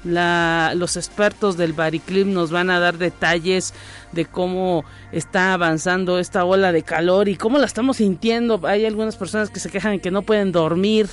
[0.05, 3.75] la, los expertos del Bariclim nos van a dar detalles
[4.13, 8.61] de cómo está avanzando esta ola de calor y cómo la estamos sintiendo.
[8.65, 11.09] Hay algunas personas que se quejan que no pueden dormir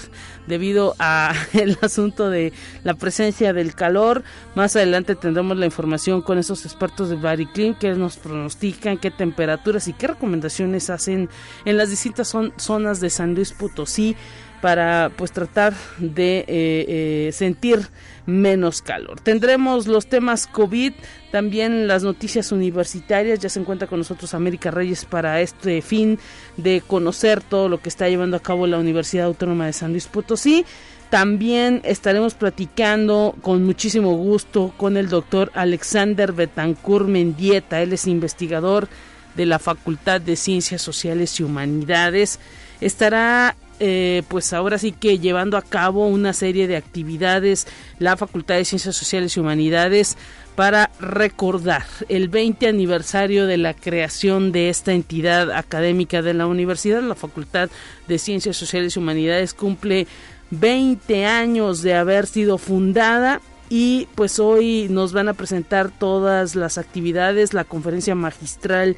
[0.47, 4.23] debido a el asunto de la presencia del calor.
[4.55, 9.87] Más adelante tendremos la información con esos expertos del Bariclim que nos pronostican qué temperaturas
[9.87, 11.29] y qué recomendaciones hacen
[11.65, 14.15] en las distintas zonas de San Luis Potosí
[14.61, 17.87] para pues tratar de eh, eh, sentir
[18.25, 19.19] menos calor.
[19.21, 20.93] Tendremos los temas COVID,
[21.31, 23.39] también las noticias universitarias.
[23.39, 26.19] Ya se encuentra con nosotros América Reyes para este fin
[26.57, 30.07] de conocer todo lo que está llevando a cabo la Universidad Autónoma de San Luis
[30.07, 30.65] Potosí.
[31.09, 37.81] También estaremos platicando con muchísimo gusto con el doctor Alexander Betancourt Mendieta.
[37.81, 38.89] Él es investigador
[39.35, 42.39] de la Facultad de Ciencias Sociales y Humanidades.
[42.81, 47.67] Estará eh, pues ahora sí que llevando a cabo una serie de actividades
[47.99, 50.17] la Facultad de Ciencias Sociales y Humanidades
[50.55, 57.03] para recordar el 20 aniversario de la creación de esta entidad académica de la universidad.
[57.03, 57.69] La Facultad
[58.07, 60.07] de Ciencias Sociales y Humanidades cumple
[60.49, 66.77] 20 años de haber sido fundada y pues hoy nos van a presentar todas las
[66.77, 68.95] actividades, la conferencia magistral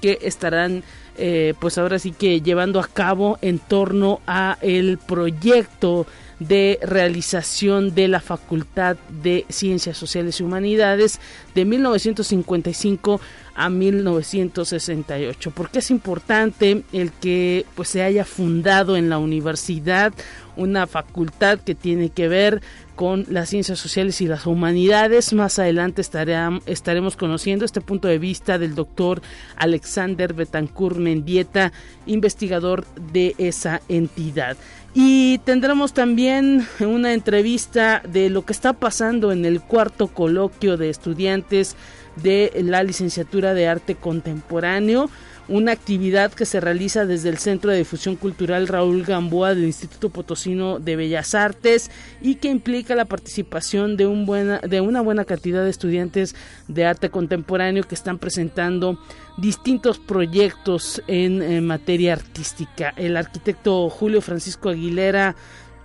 [0.00, 0.82] que estarán
[1.16, 6.06] eh, pues ahora sí que llevando a cabo en torno a el proyecto
[6.48, 11.20] de realización de la Facultad de Ciencias Sociales y Humanidades
[11.54, 13.20] de 1955
[13.54, 15.50] a 1968.
[15.52, 20.12] Porque es importante el que pues se haya fundado en la universidad
[20.56, 22.62] una facultad que tiene que ver
[22.94, 25.32] con las ciencias sociales y las humanidades.
[25.32, 29.22] Más adelante estaremos conociendo este punto de vista del doctor
[29.56, 31.72] Alexander Betancourt Mendieta,
[32.06, 34.56] investigador de esa entidad.
[34.94, 40.90] Y tendremos también una entrevista de lo que está pasando en el cuarto coloquio de
[40.90, 41.76] estudiantes
[42.16, 45.08] de la licenciatura de arte contemporáneo
[45.52, 50.08] una actividad que se realiza desde el Centro de Difusión Cultural Raúl Gamboa del Instituto
[50.08, 51.90] Potosino de Bellas Artes
[52.22, 56.34] y que implica la participación de, un buena, de una buena cantidad de estudiantes
[56.68, 58.98] de arte contemporáneo que están presentando
[59.36, 62.94] distintos proyectos en, materia artística.
[62.96, 65.36] El arquitecto Julio Francisco Aguilera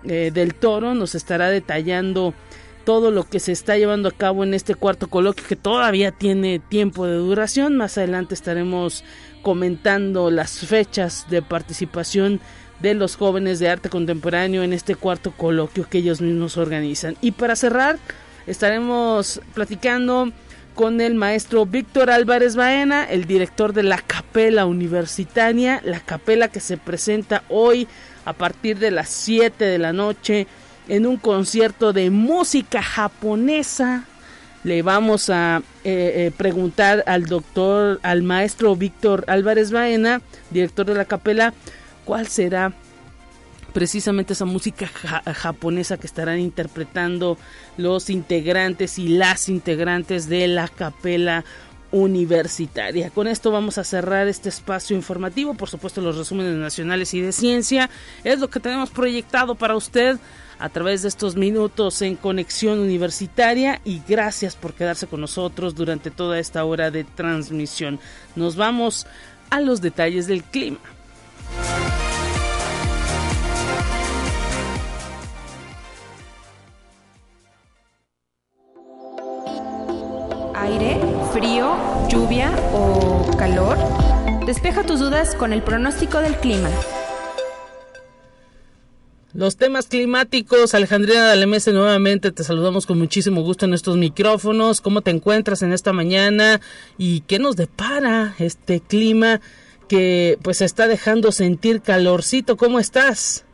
[0.05, 2.33] eh, del Toro nos estará detallando
[2.87, 6.59] todo lo que se está llevando a cabo en este cuarto coloquio que todavía tiene
[6.59, 7.75] tiempo de duración.
[7.75, 9.03] Más adelante estaremos
[9.41, 12.39] comentando las fechas de participación
[12.79, 17.15] de los jóvenes de arte contemporáneo en este cuarto coloquio que ellos mismos organizan.
[17.21, 17.97] Y para cerrar,
[18.45, 20.31] estaremos platicando
[20.75, 26.59] con el maestro Víctor Álvarez Baena, el director de la capela universitaria, la capela que
[26.59, 27.87] se presenta hoy
[28.25, 30.45] a partir de las 7 de la noche
[30.87, 34.05] en un concierto de música japonesa
[34.67, 40.21] le vamos a eh, eh, preguntar al doctor, al maestro Víctor Álvarez Baena,
[40.51, 41.53] director de la capela,
[42.03, 42.73] cuál será
[43.71, 47.37] precisamente esa música japonesa que estarán interpretando
[47.77, 51.45] los integrantes y las integrantes de la capela
[51.91, 53.09] Universitaria.
[53.09, 57.31] Con esto vamos a cerrar este espacio informativo, por supuesto los resúmenes nacionales y de
[57.31, 57.89] ciencia,
[58.25, 60.17] es lo que tenemos proyectado para usted
[60.59, 66.11] a través de estos minutos en conexión universitaria y gracias por quedarse con nosotros durante
[66.11, 67.99] toda esta hora de transmisión.
[68.35, 69.07] Nos vamos
[69.49, 70.79] a los detalles del clima.
[80.55, 80.99] Aire,
[81.33, 81.77] frío,
[82.09, 83.77] lluvia o calor.
[84.45, 86.69] Despeja tus dudas con el pronóstico del clima.
[89.37, 94.81] Los temas climáticos, Alejandrina Dalemese, nuevamente te saludamos con muchísimo gusto en estos micrófonos.
[94.81, 96.59] ¿Cómo te encuentras en esta mañana
[96.97, 99.39] y qué nos depara este clima
[99.87, 102.57] que pues está dejando sentir calorcito?
[102.57, 103.45] ¿Cómo estás?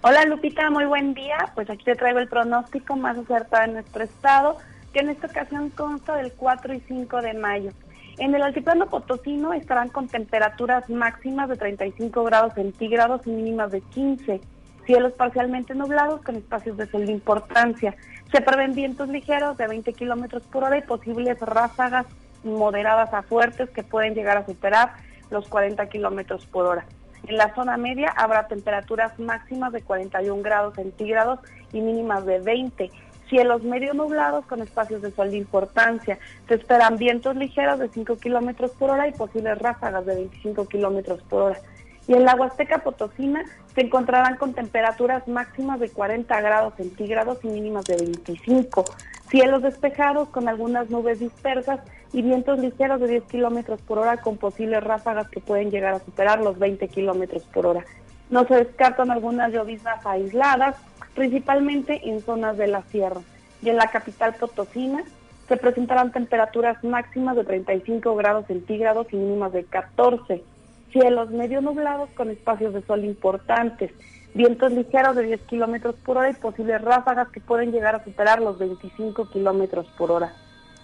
[0.00, 1.52] Hola Lupita, muy buen día.
[1.54, 4.58] Pues aquí te traigo el pronóstico más acertado en nuestro estado,
[4.92, 7.70] que en esta ocasión consta del 4 y 5 de mayo.
[8.18, 13.80] En el altiplano potosino estarán con temperaturas máximas de 35 grados centígrados y mínimas de
[13.80, 14.40] 15
[14.84, 17.94] cielos parcialmente nublados con espacios de sol de importancia.
[18.32, 22.06] Se prevén vientos ligeros de 20 kilómetros por hora y posibles ráfagas
[22.42, 24.92] moderadas a fuertes que pueden llegar a superar
[25.30, 26.84] los 40 kilómetros por hora.
[27.26, 31.40] En la zona media habrá temperaturas máximas de 41 grados centígrados
[31.72, 32.90] y mínimas de 20.
[33.30, 36.18] Cielos medio nublados con espacios de sol de importancia.
[36.46, 41.22] Se esperan vientos ligeros de 5 kilómetros por hora y posibles ráfagas de 25 kilómetros
[41.22, 41.58] por hora
[42.06, 47.48] y en la Huasteca Potosina se encontrarán con temperaturas máximas de 40 grados centígrados y
[47.48, 48.84] mínimas de 25.
[49.28, 51.80] Cielos despejados con algunas nubes dispersas
[52.12, 55.98] y vientos ligeros de 10 kilómetros por hora con posibles ráfagas que pueden llegar a
[56.00, 57.84] superar los 20 kilómetros por hora.
[58.30, 60.76] No se descartan algunas lloviznas aisladas,
[61.14, 63.20] principalmente en zonas de la sierra.
[63.62, 65.02] Y en la capital Potosina
[65.48, 70.42] se presentarán temperaturas máximas de 35 grados centígrados y mínimas de 14
[70.94, 73.90] cielos medio nublados con espacios de sol importantes,
[74.32, 78.40] vientos ligeros de 10 kilómetros por hora y posibles ráfagas que pueden llegar a superar
[78.40, 80.32] los 25 kilómetros por hora.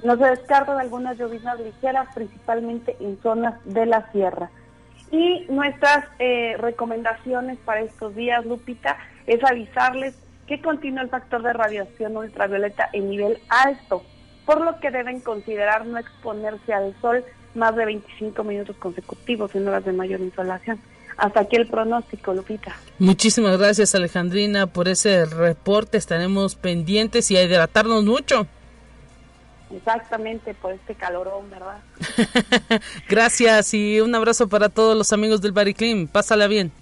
[0.03, 4.51] No se descartan algunas lloviznas ligeras, principalmente en zonas de la sierra.
[5.13, 8.97] Y nuestras eh, recomendaciones para estos días, Lupita,
[9.27, 10.17] es avisarles
[10.49, 14.03] que continúa el factor de radiación ultravioleta en nivel alto,
[14.45, 17.25] por lo que deben considerar no exponerse al sol
[17.55, 20.81] más de 25 minutos consecutivos en horas de mayor insolación.
[21.17, 22.75] Hasta aquí el pronóstico, Lupita.
[22.99, 25.99] Muchísimas gracias, Alejandrina, por ese reporte.
[25.99, 28.47] Estaremos pendientes y a hidratarnos mucho.
[29.75, 31.79] Exactamente, por este calorón, ¿verdad?
[33.09, 36.09] gracias y un abrazo para todos los amigos del Bariclim.
[36.09, 36.73] Pásala bien.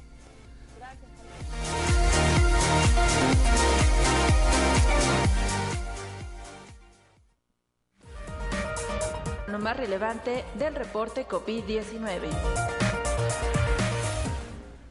[9.68, 12.87] Más relevante del reporte COVID-19.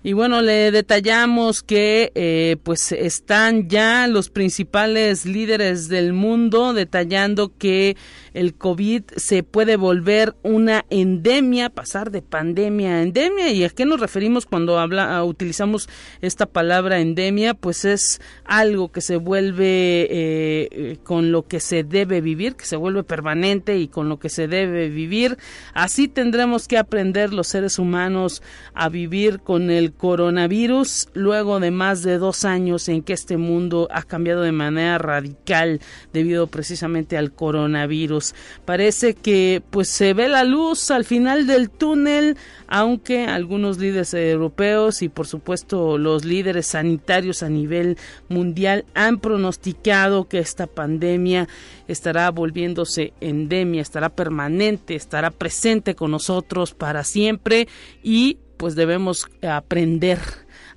[0.04, 7.52] Y bueno, le detallamos que eh, pues están ya los principales líderes del mundo detallando
[7.58, 7.98] que
[8.34, 13.50] el COVID se puede volver una endemia, pasar de pandemia a endemia.
[13.50, 15.90] ¿Y a qué nos referimos cuando habla, utilizamos
[16.22, 17.56] esta palabra endemia?
[17.56, 22.76] Pues es algo que se vuelve eh, con lo que se debe vivir, que se
[22.76, 25.38] vuelve permanente y con lo que se debe vivir.
[25.74, 28.44] Así tendremos que aprender los seres humanos
[28.76, 33.88] a vivir con el coronavirus luego de más de dos años en que este mundo
[33.92, 35.81] ha cambiado de manera radical
[36.13, 38.34] debido precisamente al coronavirus.
[38.66, 45.01] Parece que pues se ve la luz al final del túnel, aunque algunos líderes europeos
[45.01, 47.98] y por supuesto los líderes sanitarios a nivel
[48.29, 51.48] mundial han pronosticado que esta pandemia
[51.88, 57.67] estará volviéndose endemia, estará permanente, estará presente con nosotros para siempre
[58.03, 60.20] y pues debemos aprender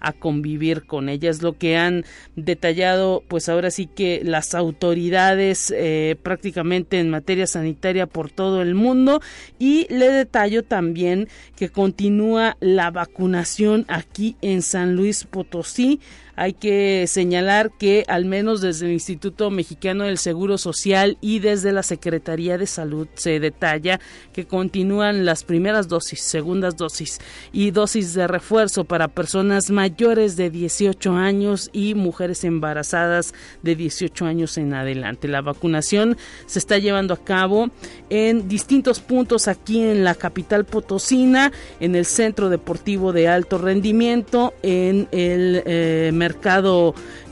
[0.01, 1.31] a convivir con ella.
[1.31, 7.47] Es lo que han detallado, pues ahora sí que las autoridades eh, prácticamente en materia
[7.47, 9.21] sanitaria por todo el mundo.
[9.59, 16.01] Y le detallo también que continúa la vacunación aquí en San Luis Potosí.
[16.40, 21.70] Hay que señalar que al menos desde el Instituto Mexicano del Seguro Social y desde
[21.70, 24.00] la Secretaría de Salud se detalla
[24.32, 27.18] que continúan las primeras dosis, segundas dosis
[27.52, 34.25] y dosis de refuerzo para personas mayores de 18 años y mujeres embarazadas de 18
[34.25, 35.28] años en adelante.
[35.28, 36.16] La vacunación
[36.47, 37.68] se está llevando a cabo
[38.09, 44.54] en distintos puntos aquí en la capital potosina, en el Centro Deportivo de Alto Rendimiento,
[44.62, 46.30] en el eh, Mercado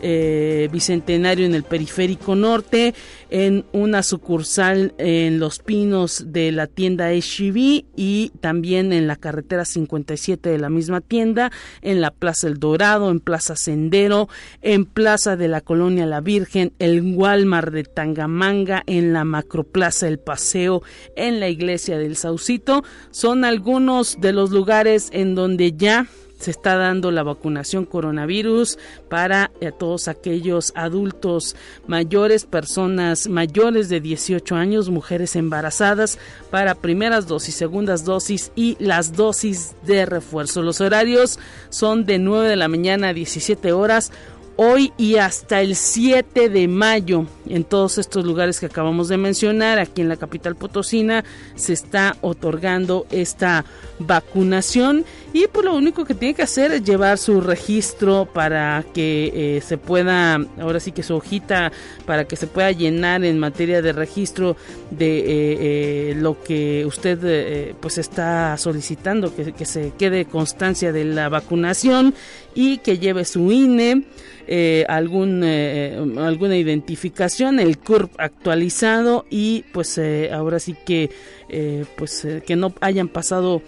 [0.01, 2.95] eh, Bicentenario en el Periférico Norte,
[3.31, 9.65] en una sucursal en Los Pinos de la tienda HB y también en la carretera
[9.65, 11.51] 57 de la misma tienda,
[11.83, 14.29] en la Plaza El Dorado, en Plaza Sendero,
[14.63, 20.19] en Plaza de la Colonia La Virgen, el Walmart de Tangamanga, en la Macroplaza El
[20.19, 20.83] Paseo,
[21.17, 22.85] en la Iglesia del Saucito.
[23.11, 26.07] Son algunos de los lugares en donde ya
[26.39, 28.79] se está dando la vacunación coronavirus
[29.09, 36.19] para eh, todos aquellos adultos mayores, personas mayores de 18 años, mujeres embarazadas
[36.51, 40.63] para primeras dosis, segundas dosis y las dosis de refuerzo.
[40.63, 41.39] Los horarios
[41.71, 44.13] son de 9 de la mañana a 17 horas
[44.61, 47.27] hoy y hasta el 7 de mayo.
[47.49, 51.25] En todos estos lugares que acabamos de mencionar aquí en la capital potosina
[51.55, 53.65] se está otorgando esta
[54.01, 55.05] vacunación.
[55.33, 59.61] Y pues lo único que tiene que hacer es llevar su registro para que eh,
[59.61, 61.71] se pueda ahora sí que su hojita
[62.05, 64.57] para que se pueda llenar en materia de registro
[64.91, 65.25] de eh,
[65.61, 72.15] eh, lo que usted pues está solicitando que, que se quede constancia de la vacunación
[72.55, 74.05] y que lleve su INE
[74.51, 81.11] eh, algún, eh, alguna identificación, el CURP actualizado y pues eh, ahora sí que
[81.99, 83.63] pues que no hayan pasado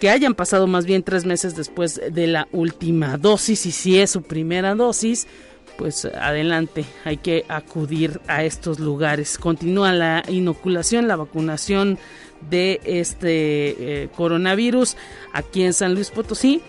[0.00, 4.10] que hayan pasado más bien tres meses después de la última dosis y si es
[4.10, 5.26] su primera dosis
[5.76, 9.36] pues adelante, hay que acudir a estos lugares.
[9.36, 11.98] Continúa la inoculación, la vacunación
[12.48, 14.96] de este coronavirus
[15.34, 16.62] aquí en San Luis Potosí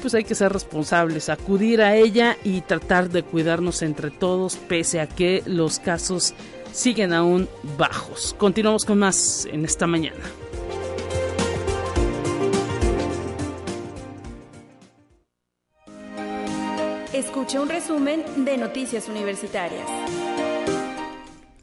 [0.00, 5.00] pues hay que ser responsables, acudir a ella y tratar de cuidarnos entre todos pese
[5.00, 6.34] a que los casos
[6.72, 8.34] siguen aún bajos.
[8.38, 10.24] Continuamos con más en esta mañana.
[17.12, 19.86] Escucha un resumen de Noticias Universitarias.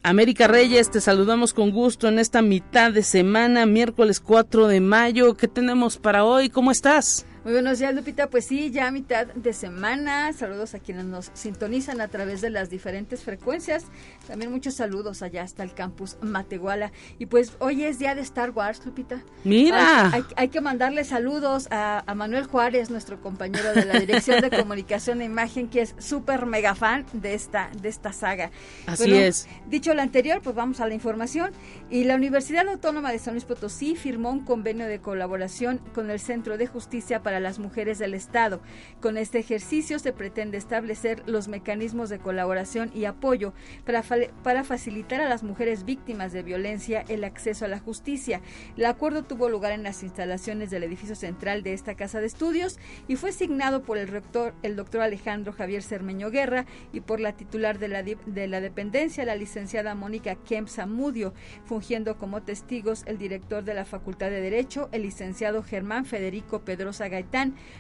[0.04, 5.36] América Reyes, te saludamos con gusto en esta mitad de semana, miércoles 4 de mayo.
[5.36, 6.50] ¿Qué tenemos para hoy?
[6.50, 7.26] ¿Cómo estás?
[7.46, 8.28] Muy buenos días, Lupita.
[8.28, 10.34] Pues sí, ya a mitad de semana.
[10.34, 13.86] Saludos a quienes nos sintonizan a través de las diferentes frecuencias.
[14.26, 16.92] También muchos saludos allá hasta el campus Matehuala.
[17.20, 19.22] Y pues hoy es día de Star Wars, Lupita.
[19.44, 20.12] Mira.
[20.36, 25.26] Hay, que mandarle saludos a, Manuel Juárez, nuestro compañero de la Dirección de Comunicación e
[25.26, 28.50] Imagen, que es súper mega fan de esta, de esta saga.
[28.88, 29.48] Así es.
[29.68, 31.52] Dicho lo anterior, pues vamos a la información.
[31.92, 36.20] Y la Universidad Autónoma de San Luis Potosí firmó un convenio de colaboración con el
[36.20, 38.62] Centro de Justicia para las mujeres del Estado.
[39.02, 43.54] Con este ejercicio se pretende establecer los mecanismos de colaboración y apoyo
[43.86, 44.04] para,
[44.44, 48.42] para facilitar a las mujeres víctimas de violencia el acceso a la justicia.
[48.78, 52.80] El acuerdo tuvo lugar en las instalaciones del edificio central de esta casa de estudios
[53.08, 57.34] y fue signado por el rector, el doctor Alejandro Javier Cermeño Guerra, y por la
[57.34, 61.34] titular de la, de la dependencia, la licenciada Mónica Kemp Zamudio,
[61.66, 67.08] fungiendo como testigos el director de la Facultad de Derecho, el licenciado Germán Federico Pedrosa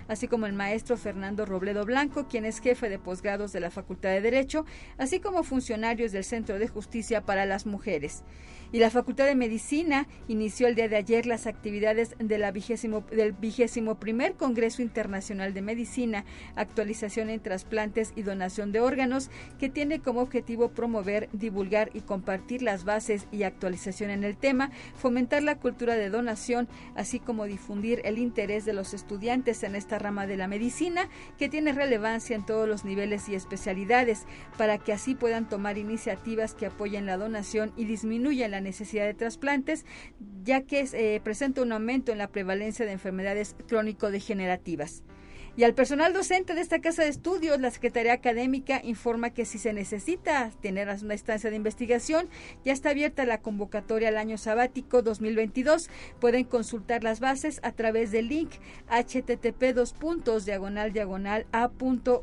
[0.08, 4.10] Así como el maestro Fernando Robledo Blanco, quien es jefe de posgrados de la Facultad
[4.10, 4.66] de Derecho,
[4.98, 8.24] así como funcionarios del Centro de Justicia para las Mujeres
[8.76, 12.44] y la Facultad de Medicina inició el día de ayer las actividades del
[13.32, 16.26] vigésimo primer Congreso Internacional de Medicina,
[16.58, 22.62] actualización en trasplantes y donación de órganos, que tiene como objetivo promover, divulgar y compartir
[22.62, 28.02] las bases y actualización en el tema, fomentar la cultura de donación, así como difundir
[28.04, 32.46] el interés de los estudiantes en esta rama de la medicina, que tiene relevancia en
[32.46, 34.26] todos los niveles y especialidades,
[34.58, 39.14] para que así puedan tomar iniciativas que apoyen la donación y disminuyan la necesidad de
[39.14, 39.86] trasplantes,
[40.44, 45.04] ya que eh, presenta un aumento en la prevalencia de enfermedades crónico-degenerativas.
[45.58, 49.58] Y al personal docente de esta casa de estudios, la Secretaría Académica informa que si
[49.58, 52.28] se necesita tener una instancia de investigación,
[52.66, 55.90] ya está abierta la convocatoria al año sabático 2022.
[56.20, 58.52] Pueden consultar las bases a través del link
[58.90, 62.18] http dos puntos diagonal diagonal a.uaslp.mx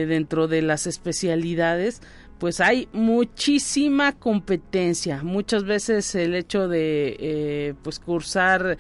[0.07, 2.02] dentro de las especialidades,
[2.38, 5.23] pues hay muchísima competencia.
[5.23, 8.76] Muchas veces el hecho de pues cursar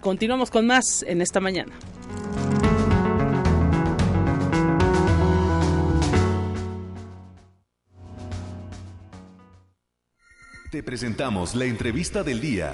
[0.00, 1.72] Continuamos con más en esta mañana.
[10.70, 12.70] Te presentamos la entrevista del día.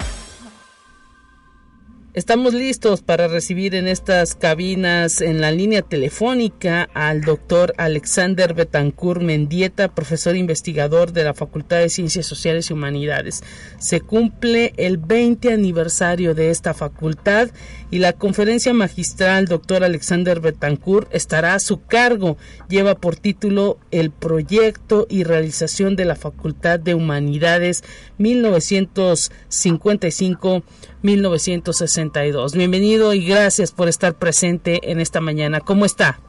[2.13, 9.21] Estamos listos para recibir en estas cabinas en la línea telefónica al doctor Alexander Betancourt
[9.21, 13.43] Mendieta, profesor investigador de la Facultad de Ciencias Sociales y Humanidades.
[13.79, 17.49] Se cumple el 20 aniversario de esta facultad
[17.91, 22.37] y la conferencia magistral doctor Alexander Betancourt estará a su cargo.
[22.67, 27.83] Lleva por título El proyecto y realización de la Facultad de Humanidades
[28.17, 30.63] 1955
[31.01, 32.55] 1962.
[32.55, 35.59] Bienvenido y gracias por estar presente en esta mañana.
[35.59, 36.19] ¿Cómo está?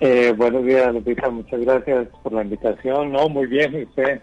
[0.00, 1.30] Eh, buenos días, Lupita.
[1.30, 3.12] Muchas gracias por la invitación.
[3.12, 4.20] No, muy bien, usted?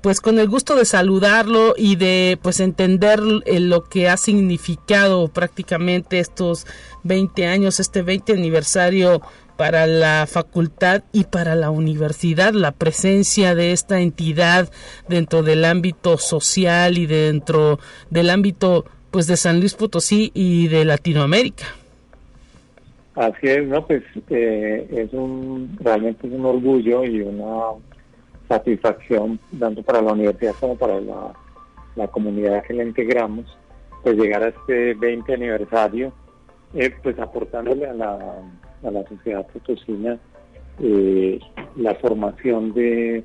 [0.00, 5.28] Pues con el gusto de saludarlo y de pues entender eh, lo que ha significado
[5.28, 6.66] prácticamente estos
[7.02, 9.20] 20 años, este 20 aniversario
[9.56, 14.70] para la facultad y para la universidad, la presencia de esta entidad
[15.08, 20.84] dentro del ámbito social y dentro del ámbito pues de San Luis Potosí y de
[20.84, 21.64] Latinoamérica.
[23.16, 27.72] Así es, no, pues eh, es un realmente es un orgullo y una
[28.48, 33.46] satisfacción tanto para la universidad como para la, comunidad que la integramos,
[34.02, 36.12] pues llegar a este 20 aniversario,
[36.74, 38.18] eh, pues aportándole a la,
[38.84, 40.18] a la sociedad potosina
[40.80, 41.40] eh,
[41.76, 43.24] la formación de,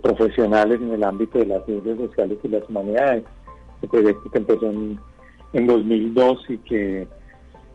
[0.00, 3.24] profesionales en el ámbito de las ciencias sociales y las humanidades.
[3.76, 4.98] Este proyecto que empezó en,
[5.54, 7.08] en 2002 y que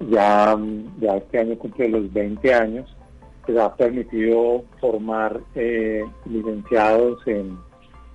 [0.09, 0.57] ya,
[1.01, 2.96] ya este año cumple los 20 años,
[3.47, 7.57] pues ha permitido formar eh, licenciados en,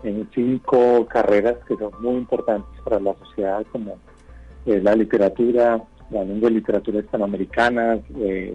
[0.03, 3.97] en cinco carreras que son muy importantes para la sociedad, como
[4.67, 8.55] la literatura, la lengua de literatura hispanoamericana, eh,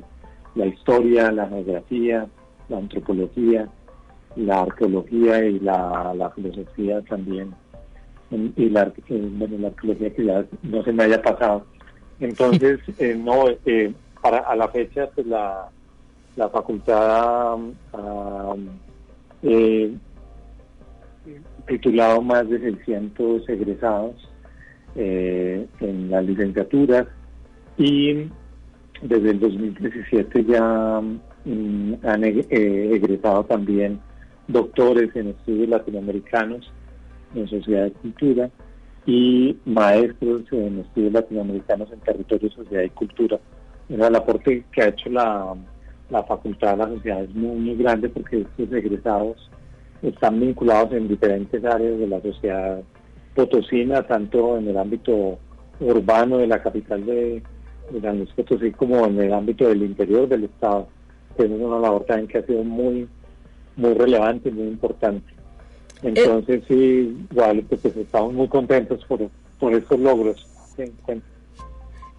[0.53, 2.27] la historia, la geografía,
[2.69, 3.67] la antropología,
[4.35, 7.55] la arqueología y la, filosofía también.
[8.29, 11.65] Y la, eh, bueno, la arqueología que ya no se me haya pasado.
[12.19, 13.45] Entonces, eh, no,
[14.21, 15.69] para a la fecha, pues la,
[16.37, 17.57] la facultad
[17.93, 18.55] ha
[21.67, 24.15] titulado más de 600 egresados
[24.95, 27.07] en las licenciaturas
[27.77, 28.29] y
[29.01, 31.01] desde el 2017 ya
[31.45, 33.99] mm, han eh, egresado también
[34.47, 36.71] doctores en estudios latinoamericanos
[37.35, 38.49] en sociedad y cultura
[39.05, 43.39] y maestros en estudios latinoamericanos en territorio, sociedad y cultura.
[43.89, 45.53] el aporte que ha hecho la,
[46.09, 49.49] la facultad de la sociedad es muy, muy grande porque estos egresados
[50.01, 52.81] están vinculados en diferentes áreas de la sociedad
[53.35, 55.37] potosina, tanto en el ámbito
[55.79, 57.43] urbano de la capital de,
[58.01, 60.87] San Luis como en el ámbito del interior del Estado,
[61.37, 63.07] es una labor también que ha sido muy,
[63.75, 65.33] muy relevante y muy importante.
[66.03, 70.45] Entonces, sí, Guadalupe, pues estamos muy contentos por, por estos logros.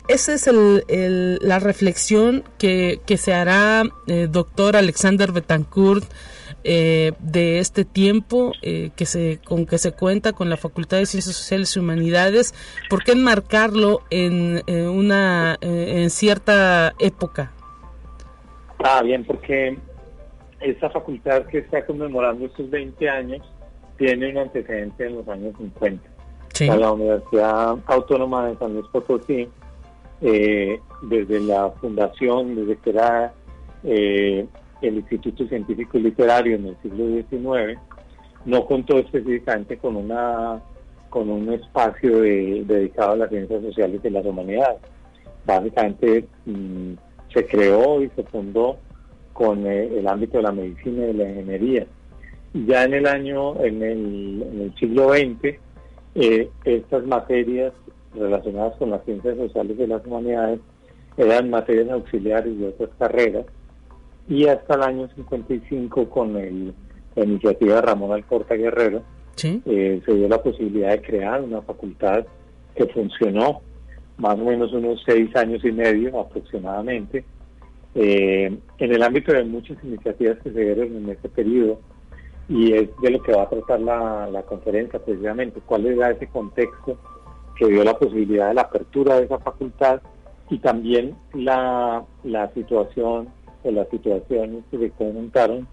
[0.08, 6.04] Esa es el, la reflexión que, que se hará, eh, doctor Alexander Betancourt,
[6.64, 11.06] eh, de este tiempo eh, que se, con que se cuenta con la Facultad de
[11.06, 12.54] Ciencias Sociales y Humanidades,
[12.88, 17.52] ¿por qué enmarcarlo en, una en cierta época?
[18.78, 19.76] Ah, bien, porque
[20.60, 23.42] esta facultad que está conmemorando estos 20 años
[23.98, 26.08] tiene un antecedente en los años 50.
[26.60, 29.48] La Universidad Autónoma de San Luis Potosí,
[30.20, 33.32] eh, desde la fundación, desde que era
[33.84, 34.48] el
[34.82, 37.78] Instituto Científico y Literario en el siglo XIX
[38.44, 40.60] no contó específicamente con una
[41.10, 44.78] con un espacio dedicado a las ciencias sociales y las humanidades.
[45.46, 46.92] Básicamente mm,
[47.32, 48.76] se creó y se fundó
[49.32, 51.86] con eh, el ámbito de la medicina y de la ingeniería.
[52.52, 55.58] Ya en el año, en el, siglo XX,
[56.14, 57.72] eh, estas materias
[58.18, 60.60] relacionadas con las ciencias sociales y las humanidades
[61.16, 63.46] eran materias auxiliares de otras carreras
[64.28, 66.74] y hasta el año 55 con el,
[67.16, 69.02] la iniciativa de Ramón Alcorta Guerrero
[69.42, 72.26] eh, se dio la posibilidad de crear una facultad
[72.74, 73.60] que funcionó
[74.16, 77.24] más o menos unos seis años y medio aproximadamente.
[77.94, 81.80] Eh, en el ámbito de muchas iniciativas que se dieron en este periodo
[82.48, 86.26] y es de lo que va a tratar la, la conferencia precisamente, cuál era ese
[86.26, 86.98] contexto
[87.58, 90.00] que dio la posibilidad de la apertura de esa facultad
[90.48, 93.28] y también la, la situación
[93.64, 95.66] de las situaciones que se conjuntaron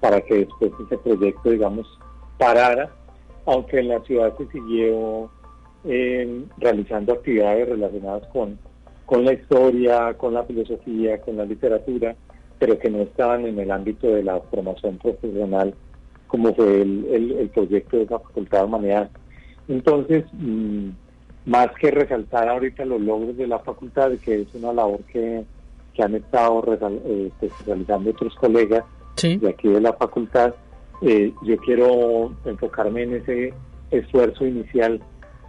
[0.00, 1.86] para que después ese proyecto, digamos,
[2.38, 2.90] parara,
[3.46, 5.30] aunque en la ciudad se siguió
[5.84, 8.58] eh, realizando actividades relacionadas con,
[9.06, 12.14] con la historia, con la filosofía, con la literatura,
[12.58, 15.74] pero que no estaban en el ámbito de la formación profesional
[16.30, 19.10] como fue el, proyecto de la Facultad de Humanidades.
[19.66, 20.90] Entonces, mm,
[21.46, 25.44] más que resaltar ahorita los logros de la facultad, que es una labor que
[25.94, 26.62] que han estado
[27.06, 28.84] eh, pues, realizando otros colegas
[29.22, 30.54] de aquí de la facultad.
[31.02, 33.54] Eh, yo quiero enfocarme en ese
[33.90, 35.00] esfuerzo inicial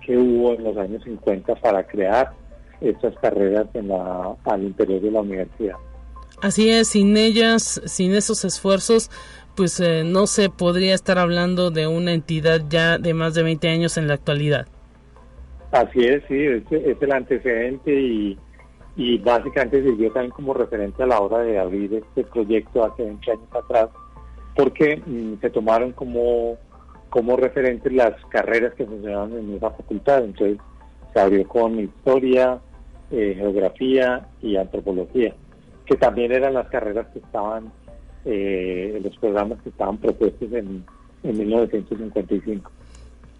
[0.06, 2.32] que hubo en los años 50 para crear
[2.80, 5.76] estas carreras en la, al interior de la universidad.
[6.42, 9.12] Así es, sin ellas, sin esos esfuerzos,
[9.56, 13.70] pues eh, no se podría estar hablando de una entidad ya de más de 20
[13.70, 14.68] años en la actualidad.
[15.72, 16.36] Así es, sí,
[16.70, 18.38] es el antecedente y,
[18.98, 23.32] y básicamente sirvió también como referente a la hora de abrir este proyecto hace 20
[23.32, 23.90] años atrás,
[24.56, 26.58] porque mm, se tomaron como,
[27.10, 30.26] como referentes las carreras que funcionaban en esa facultad.
[30.26, 30.58] Entonces
[31.14, 32.60] se abrió con historia,
[33.10, 35.34] eh, geografía y antropología,
[35.86, 37.72] que también eran las carreras que estaban,
[38.26, 40.84] eh, los programas que estaban propuestos en,
[41.24, 42.72] en 1955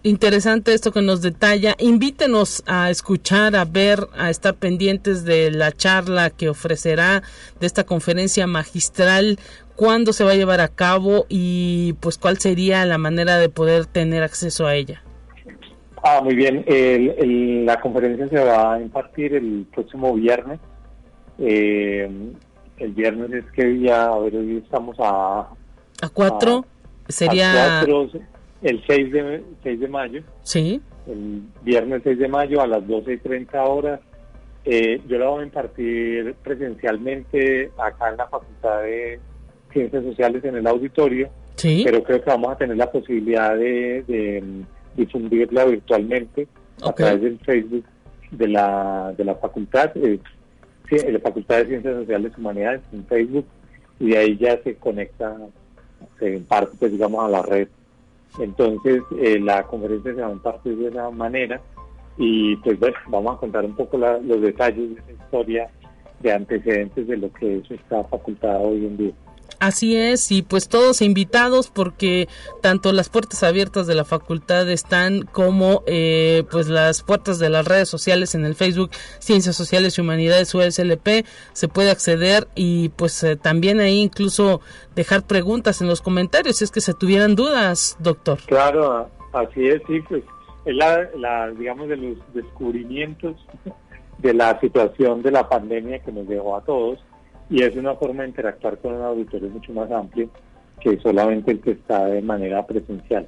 [0.02, 1.74] interesante esto que nos detalla.
[1.78, 7.22] Invítenos a escuchar, a ver, a estar pendientes de la charla que ofrecerá
[7.60, 9.38] de esta conferencia magistral,
[9.76, 13.86] cuándo se va a llevar a cabo y pues cuál sería la manera de poder
[13.86, 15.02] tener acceso a ella.
[16.04, 16.64] Ah, muy bien.
[17.64, 20.58] la conferencia se va a impartir el próximo viernes.
[21.38, 22.10] Eh,
[22.78, 25.48] el viernes es que día, a ver, hoy estamos a...
[26.02, 26.64] A 4
[27.08, 27.80] sería...
[27.80, 27.86] A
[28.62, 30.22] el 6 de, 6 de mayo.
[30.42, 30.80] Sí.
[31.06, 34.00] El viernes 6 de mayo a las 12 y 30 horas.
[34.64, 39.18] Eh, yo la voy a impartir presencialmente acá en la Facultad de
[39.72, 41.28] Ciencias Sociales en el auditorio.
[41.56, 41.82] Sí.
[41.84, 44.64] Pero creo que vamos a tener la posibilidad de,
[44.96, 46.46] difundirla virtualmente
[46.82, 47.84] a través del Facebook
[48.30, 49.90] de la, de la facultad.
[49.96, 50.18] Eh,
[50.90, 53.46] la Facultad de Ciencias Sociales y Humanidades en Facebook
[53.98, 55.36] y de ahí ya se conecta,
[56.18, 57.68] se imparte, pues, digamos, a la red.
[58.38, 61.60] Entonces, eh, la conferencia se va a impartir de esa manera
[62.16, 65.70] y pues bueno, vamos a contar un poco los detalles de esa historia
[66.20, 69.12] de antecedentes de lo que es esta facultad hoy en día.
[69.58, 72.28] Así es, y pues todos invitados porque
[72.60, 77.66] tanto las puertas abiertas de la facultad están como eh, pues las puertas de las
[77.66, 83.22] redes sociales en el Facebook Ciencias Sociales y Humanidades USLP se puede acceder y pues
[83.24, 84.60] eh, también ahí incluso
[84.94, 88.38] dejar preguntas en los comentarios si es que se tuvieran dudas, doctor.
[88.46, 90.24] Claro, así es, sí, pues
[90.64, 93.36] es la, la digamos de los descubrimientos
[94.18, 96.98] de la situación de la pandemia que nos dejó a todos
[97.52, 100.30] y es una forma de interactuar con un auditorio mucho más amplio
[100.80, 103.26] que solamente el que está de manera presencial.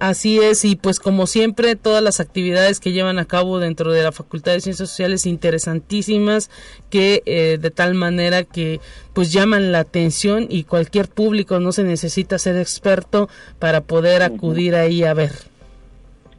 [0.00, 4.02] Así es, y pues como siempre, todas las actividades que llevan a cabo dentro de
[4.02, 6.50] la Facultad de Ciencias Sociales interesantísimas,
[6.90, 8.80] que eh, de tal manera que
[9.12, 13.28] pues llaman la atención y cualquier público no se necesita ser experto
[13.60, 15.30] para poder acudir ahí a ver.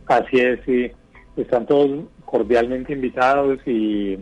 [0.07, 0.91] Así es, sí,
[1.37, 4.17] están todos cordialmente invitados y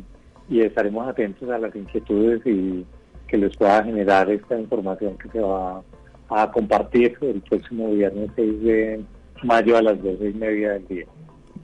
[0.50, 2.86] y estaremos atentos a las inquietudes y
[3.28, 5.82] que les pueda generar esta información que se va
[6.30, 9.04] a compartir el próximo viernes 6 de
[9.44, 11.06] mayo a las 12 y media del día.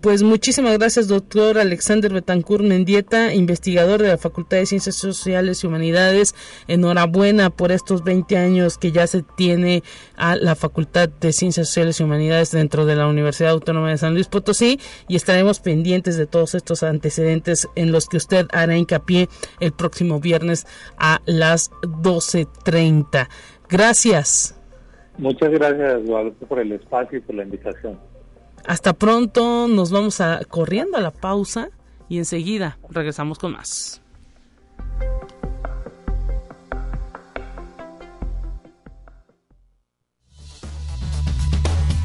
[0.01, 5.67] Pues muchísimas gracias, doctor Alexander Betancourt Mendieta, investigador de la Facultad de Ciencias Sociales y
[5.67, 6.35] Humanidades.
[6.69, 9.83] Enhorabuena por estos 20 años que ya se tiene
[10.15, 14.13] a la Facultad de Ciencias Sociales y Humanidades dentro de la Universidad Autónoma de San
[14.13, 19.27] Luis Potosí y estaremos pendientes de todos estos antecedentes en los que usted hará hincapié
[19.59, 20.65] el próximo viernes
[20.97, 23.27] a las 12.30.
[23.67, 24.55] Gracias.
[25.17, 27.99] Muchas gracias, Eduardo, por el espacio y por la invitación.
[28.69, 31.69] Hasta pronto, nos vamos a corriendo a la pausa
[32.07, 33.99] y enseguida regresamos con más.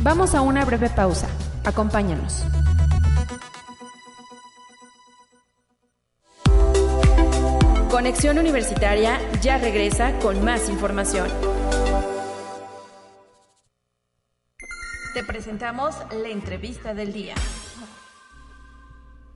[0.00, 1.29] Vamos a una breve pausa.
[1.66, 2.46] Acompáñanos.
[7.90, 11.29] Conexión Universitaria ya regresa con más información.
[15.26, 17.34] Presentamos la entrevista del día.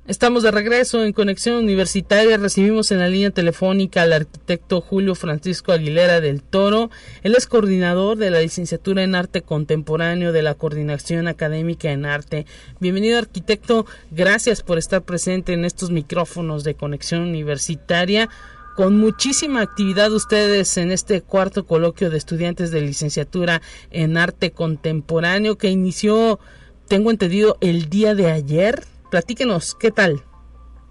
[0.06, 2.36] Estamos de regreso en Conexión Universitaria.
[2.36, 6.90] Recibimos en la línea telefónica al arquitecto Julio Francisco Aguilera del Toro.
[7.22, 12.46] Él es coordinador de la licenciatura en arte contemporáneo de la Coordinación Académica en Arte.
[12.80, 13.86] Bienvenido arquitecto.
[14.10, 18.28] Gracias por estar presente en estos micrófonos de Conexión Universitaria
[18.78, 23.60] con muchísima actividad ustedes en este cuarto coloquio de estudiantes de licenciatura
[23.90, 26.38] en arte contemporáneo que inició,
[26.86, 28.84] tengo entendido, el día de ayer.
[29.10, 30.20] Platíquenos, ¿qué tal?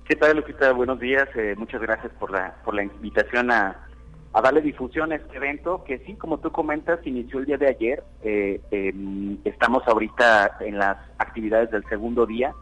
[0.04, 0.74] ¿Qué tal, Lupita?
[0.74, 1.30] Buenos días.
[1.38, 3.88] Eh, muchas gracias por la, por la invitación a,
[4.34, 8.04] darle difusión a este evento que sí, como tú comentas, inició el día de ayer.
[8.22, 12.54] Eh, em, estamos ahorita en las actividades del segundo día.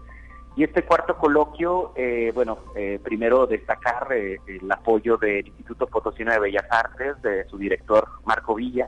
[0.57, 6.31] Y este cuarto coloquio, eh, bueno, eh, primero destacar eh, el apoyo del Instituto Potosino
[6.31, 8.87] de Bellas Artes, de su director Marco Villa,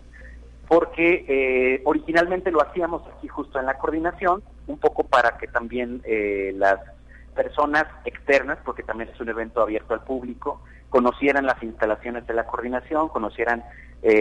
[0.70, 6.02] porque originalmente lo hacíamos aquí justo en la coordinación, un poco para que también
[6.56, 6.78] las
[7.34, 12.46] personas externas, porque también es un evento abierto al público, conocieran las instalaciones de la
[12.46, 13.64] coordinación, conocieran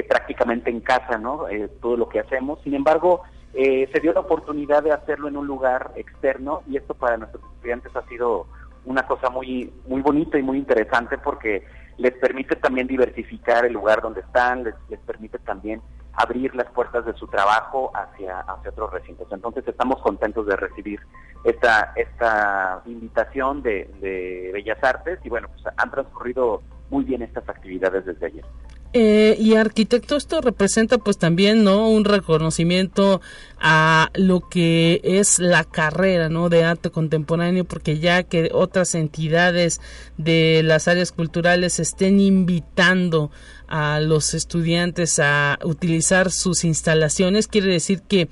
[0.08, 1.46] prácticamente en casa, ¿no?
[1.82, 2.60] todo lo que hacemos.
[2.62, 3.22] Sin embargo,
[3.56, 7.42] eh, se dio la oportunidad de hacerlo en un lugar externo y esto para nuestros
[7.54, 8.46] estudiantes ha sido
[8.84, 11.64] una cosa muy muy bonita y muy interesante porque
[11.98, 15.80] les permite también diversificar el lugar donde están, les, les permite también
[16.12, 19.28] abrir las puertas de su trabajo hacia, hacia otros recintos.
[19.30, 21.00] Entonces estamos contentos de recibir
[21.44, 27.48] esta, esta invitación de, de Bellas Artes y bueno, pues han transcurrido muy bien estas
[27.48, 28.44] actividades desde ayer.
[28.92, 31.88] Eh, y arquitecto, esto representa pues también, ¿no?
[31.90, 33.20] Un reconocimiento
[33.60, 36.48] a lo que es la carrera, ¿no?
[36.48, 39.80] De arte contemporáneo, porque ya que otras entidades
[40.16, 43.30] de las áreas culturales estén invitando
[43.68, 48.28] a los estudiantes a utilizar sus instalaciones, quiere decir que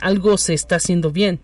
[0.00, 1.40] algo se está haciendo bien.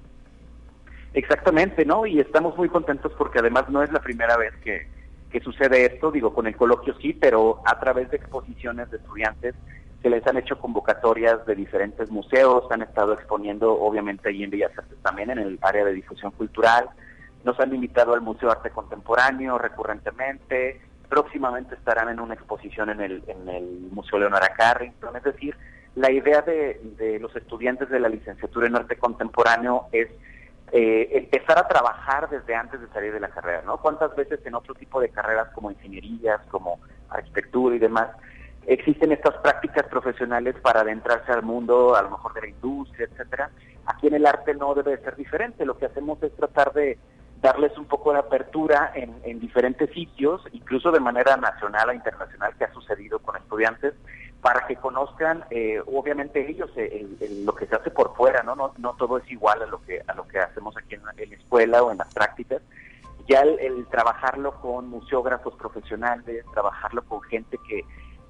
[1.14, 2.06] Exactamente, ¿no?
[2.06, 4.86] Y estamos muy contentos porque además no es la primera vez que
[5.32, 9.54] que sucede esto, digo, con el coloquio sí, pero a través de exposiciones de estudiantes
[10.02, 14.76] se les han hecho convocatorias de diferentes museos, han estado exponiendo obviamente ahí en Bellas
[14.76, 16.90] Artes también en el área de difusión cultural,
[17.44, 23.00] nos han invitado al Museo de Arte Contemporáneo recurrentemente, próximamente estarán en una exposición en
[23.00, 25.56] el, en el Museo Leonora Carrington, es decir,
[25.94, 30.08] la idea de, de los estudiantes de la licenciatura en arte contemporáneo es
[30.74, 33.76] eh, empezar a trabajar desde antes de salir de la carrera, ¿no?
[33.76, 36.80] ¿Cuántas veces en otro tipo de carreras como ingenierías, como
[37.10, 38.08] arquitectura y demás,
[38.66, 43.50] existen estas prácticas profesionales para adentrarse al mundo, a lo mejor de la industria, etcétera?
[43.84, 46.98] Aquí en el arte no debe ser diferente, lo que hacemos es tratar de
[47.42, 52.54] darles un poco de apertura en, en diferentes sitios, incluso de manera nacional o internacional,
[52.56, 53.92] que ha sucedido con estudiantes,
[54.42, 57.06] para que conozcan, eh, obviamente ellos, eh,
[57.44, 58.56] lo que se hace por fuera, ¿no?
[58.56, 58.72] ¿no?
[58.76, 61.82] No todo es igual a lo que a lo que hacemos aquí en la, escuela
[61.84, 62.60] o en las prácticas.
[63.28, 67.84] Ya el, trabajarlo con museógrafos profesionales, trabajarlo con gente que,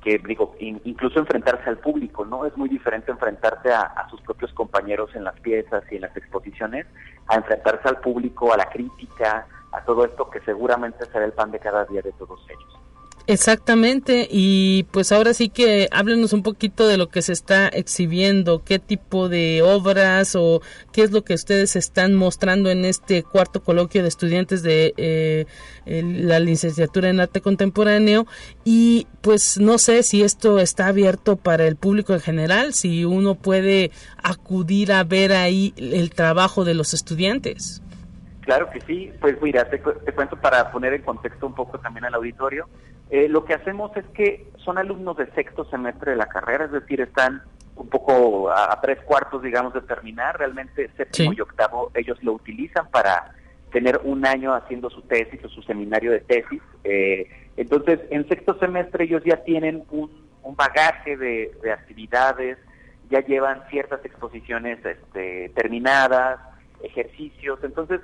[0.05, 2.45] que digo, incluso enfrentarse al público, ¿no?
[2.45, 6.87] Es muy diferente enfrentarse a, sus propios compañeros en las piezas y en las exposiciones,
[7.29, 11.53] a enfrentarse al público, a la crítica, a todo esto que seguramente será el pan
[11.53, 12.82] de cada día de todos ellos.
[13.29, 18.65] Exactamente, y pues ahora sí que háblenos un poquito de lo que se está exhibiendo,
[18.65, 23.63] qué tipo de obras o qué es lo que ustedes están mostrando en este cuarto
[23.63, 25.47] coloquio de estudiantes de eh,
[25.87, 28.27] la licenciatura en arte contemporáneo
[28.65, 33.37] y pues no sé si esto está abierto para el público en general, si uno
[33.37, 37.83] puede acudir a ver ahí el trabajo de los estudiantes.
[38.43, 42.05] Claro que sí, pues mira, te, te cuento para poner en contexto un poco también
[42.05, 42.69] al auditorio.
[43.11, 46.73] Eh, lo que hacemos es que son alumnos de sexto semestre de la carrera, es
[46.73, 47.43] decir, están
[47.77, 50.39] un poco a, tres cuartos, digamos, de terminar.
[50.39, 53.33] Realmente séptimo y octavo ellos lo utilizan para
[53.71, 56.63] tener un año haciendo su tesis o su seminario de tesis.
[56.85, 60.11] Eh, entonces, en sexto semestre ellos ya tienen un,
[60.57, 62.59] bagaje de, de, actividades,
[63.09, 66.41] ya llevan ciertas exposiciones este, terminadas,
[66.83, 67.59] ejercicios.
[67.63, 68.01] Entonces,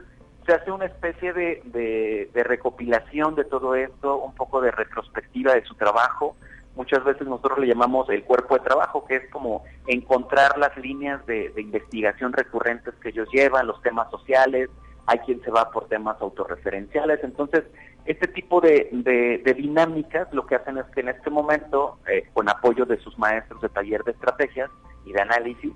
[0.49, 5.63] se hace una especie de, de, recopilación de todo esto, un poco de retrospectiva de
[5.65, 6.37] su trabajo.
[6.75, 11.25] Muchas veces nosotros le llamamos el cuerpo de trabajo, que es como encontrar las líneas
[11.27, 14.71] de, investigación recurrentes que ellos llevan, los temas sociales,
[15.05, 17.23] hay quien se va por temas autorreferenciales.
[17.23, 17.65] Entonces,
[18.07, 22.49] este tipo de, de, dinámicas lo que hacen es que en este momento, eh, con
[22.49, 24.71] apoyo de sus maestros de taller de estrategias
[25.05, 25.75] y de análisis,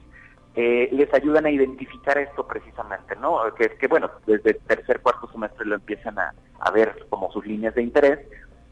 [0.55, 3.39] eh, les ayudan a identificar esto precisamente, ¿no?
[3.55, 6.35] Que, que bueno, desde el tercer, cuarto semestre lo empiezan a,
[6.73, 8.21] ver como sus líneas de interés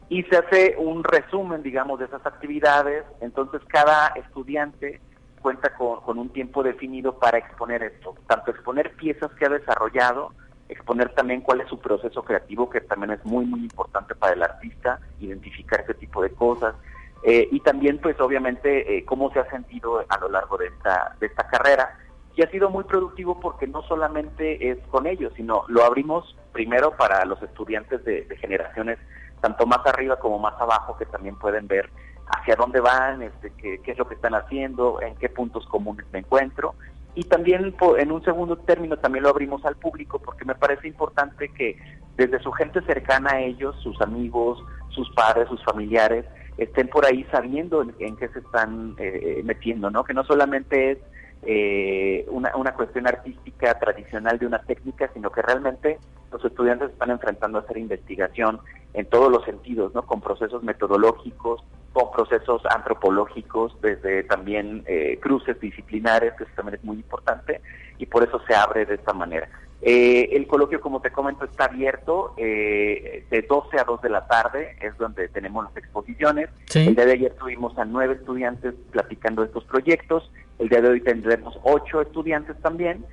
[0.09, 3.03] y se hace un resumen, digamos, de esas actividades.
[3.19, 5.01] Entonces, cada estudiante
[5.41, 10.31] cuenta con, con un tiempo definido para exponer esto, tanto exponer piezas que ha desarrollado,
[10.69, 14.43] exponer también cuál es su proceso creativo, que también es muy, muy importante para el
[14.43, 16.75] artista, identificar ese tipo de cosas,
[17.23, 21.15] eh, y también pues obviamente eh, cómo se ha sentido a lo largo de esta,
[21.19, 21.97] de esta carrera
[22.35, 26.95] y ha sido muy productivo porque no solamente es con ellos, sino lo abrimos primero
[26.97, 28.97] para los estudiantes de, generaciones
[29.41, 31.89] tanto más arriba como más abajo que también pueden ver
[32.27, 36.05] hacia dónde van, este, qué, qué es lo que están haciendo, en qué puntos comunes
[36.11, 36.75] me encuentro.
[37.13, 41.49] Y también en un segundo término también lo abrimos al público porque me parece importante
[41.49, 41.77] que
[42.15, 46.25] desde su gente cercana a ellos, sus amigos, sus padres, sus familiares,
[46.57, 50.03] estén por ahí sabiendo en, qué se están eh, metiendo, ¿no?
[50.03, 50.97] Que no solamente es
[51.43, 55.97] eh, una, una cuestión artística tradicional de una técnica, sino que realmente
[56.31, 58.59] los estudiantes están enfrentando a hacer investigación
[58.93, 60.03] en todos los sentidos, ¿no?
[60.03, 66.83] Con procesos metodológicos, con procesos antropológicos, desde también eh, cruces disciplinares, que eso también es
[66.83, 67.61] muy importante,
[67.97, 69.49] y por eso se abre de esta manera.
[69.83, 74.27] Eh, el coloquio, como te comento, está abierto eh, de 12 a 2 de la
[74.27, 76.49] tarde, es donde tenemos las exposiciones.
[76.73, 80.89] El día de ayer tuvimos a nueve estudiantes platicando de estos proyectos, el día de
[80.89, 83.03] hoy tendremos ocho estudiantes también,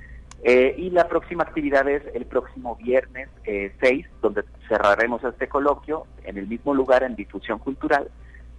[0.43, 6.37] eh, y la próxima actividad es el próximo viernes 6, donde cerraremos este coloquio en
[6.37, 8.09] el mismo lugar en difusión cultural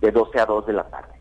[0.01, 1.20] de 12 a 2 de la tarde.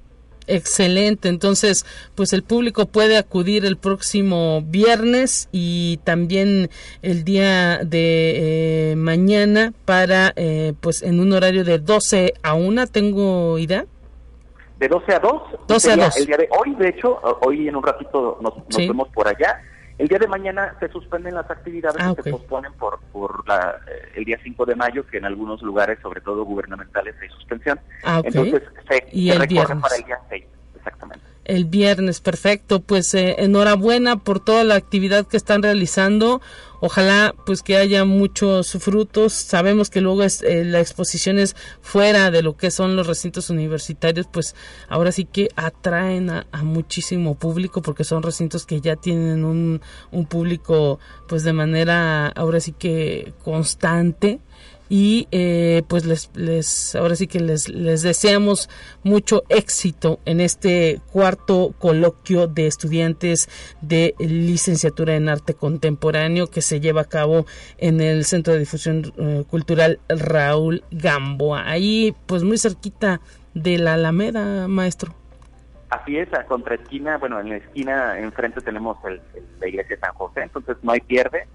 [0.49, 1.85] Excelente, entonces
[2.15, 6.71] pues el público puede acudir el próximo viernes y también
[7.03, 12.87] el día de eh, mañana para eh, pues en un horario de 12 a 1,
[12.87, 13.85] ¿tengo idea?
[14.79, 15.41] De 12 a 2.
[15.67, 16.17] 12 a 2.
[16.17, 19.61] El día de hoy, de hecho, hoy en un ratito nos, vemos por allá.
[19.99, 24.13] El día de mañana se suspenden las actividades ah, se posponen por, por la, eh,
[24.15, 27.77] el día 5 de mayo, que en algunos lugares, sobre todo gubernamentales, hay suspensión.
[28.05, 30.45] Ah, Entonces se, ¿Y el recorre para el día 6,
[31.49, 32.21] el viernes.
[32.21, 36.41] Perfecto, pues eh, enhorabuena por toda la actividad que están realizando.
[36.79, 39.33] Ojalá pues que haya muchos frutos.
[39.33, 43.49] Sabemos que luego es, eh, la exposición es fuera de lo que son los recintos
[43.49, 44.55] universitarios, pues
[44.87, 49.81] ahora sí que atraen a, a muchísimo público porque son recintos que ya tienen un,
[50.11, 54.39] un público pues de manera ahora sí que constante
[54.89, 58.69] y eh, pues les, les ahora sí que les, les deseamos
[59.03, 63.47] mucho éxito en este cuarto coloquio de estudiantes
[63.81, 67.45] de licenciatura en arte contemporáneo que se lleva a cabo
[67.77, 73.21] en el Centro de Difusión eh, Cultural Raúl Gamboa ahí pues muy cerquita
[73.53, 75.13] de la Alameda maestro
[75.89, 79.19] Así es, a contra esquina, bueno, en la esquina enfrente tenemos el,
[79.59, 81.47] la iglesia San José, entonces no hay pierde.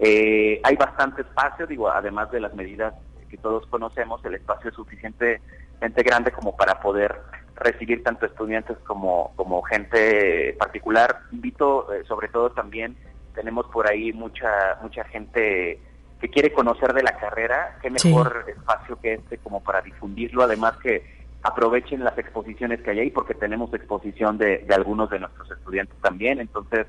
[0.00, 2.94] Eh, hay bastante espacio, digo, además de las medidas
[3.28, 7.14] que todos conocemos, el espacio es suficientemente grande como para poder
[7.56, 11.22] recibir tanto estudiantes como, como gente particular.
[11.32, 12.96] Invito, eh, sobre todo también,
[13.34, 15.80] tenemos por ahí mucha, mucha gente
[16.20, 18.52] que quiere conocer de la carrera, qué mejor sí.
[18.52, 23.34] espacio que este como para difundirlo, además que aprovechen las exposiciones que hay ahí, porque
[23.34, 26.86] tenemos exposición de, de algunos de nuestros estudiantes también, entonces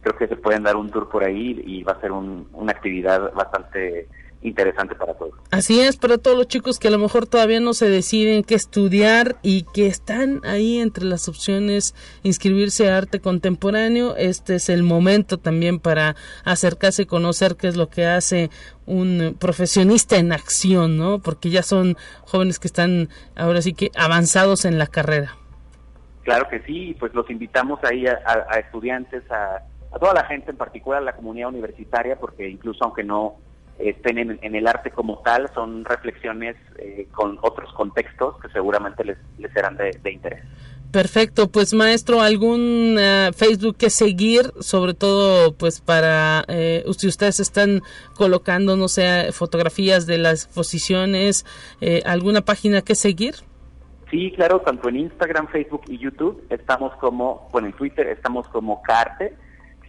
[0.00, 2.72] creo que se pueden dar un tour por ahí y va a ser un, una
[2.72, 4.08] actividad bastante
[4.42, 5.34] interesante para todos.
[5.50, 8.54] Así es, para todos los chicos que a lo mejor todavía no se deciden qué
[8.54, 14.82] estudiar y que están ahí entre las opciones inscribirse a arte contemporáneo, este es el
[14.82, 18.50] momento también para acercarse y conocer qué es lo que hace
[18.86, 21.18] un profesionista en acción, ¿no?
[21.18, 25.36] Porque ya son jóvenes que están ahora sí que avanzados en la carrera.
[26.22, 29.62] Claro que sí, pues los invitamos ahí a, a, a estudiantes, a,
[29.92, 33.36] a toda la gente, en particular a la comunidad universitaria, porque incluso aunque no
[33.78, 39.04] estén en, en el arte como tal, son reflexiones eh, con otros contextos que seguramente
[39.04, 40.44] les, les serán de, de interés.
[40.92, 47.38] Perfecto, pues maestro, algún uh, Facebook que seguir, sobre todo pues para eh, si ustedes
[47.38, 47.82] están
[48.16, 51.46] colocando, no sé, fotografías de las exposiciones,
[51.80, 53.36] eh, alguna página que seguir.
[54.10, 58.82] Sí, claro, tanto en Instagram, Facebook y YouTube estamos como, bueno, en Twitter estamos como
[58.82, 59.36] CARTE,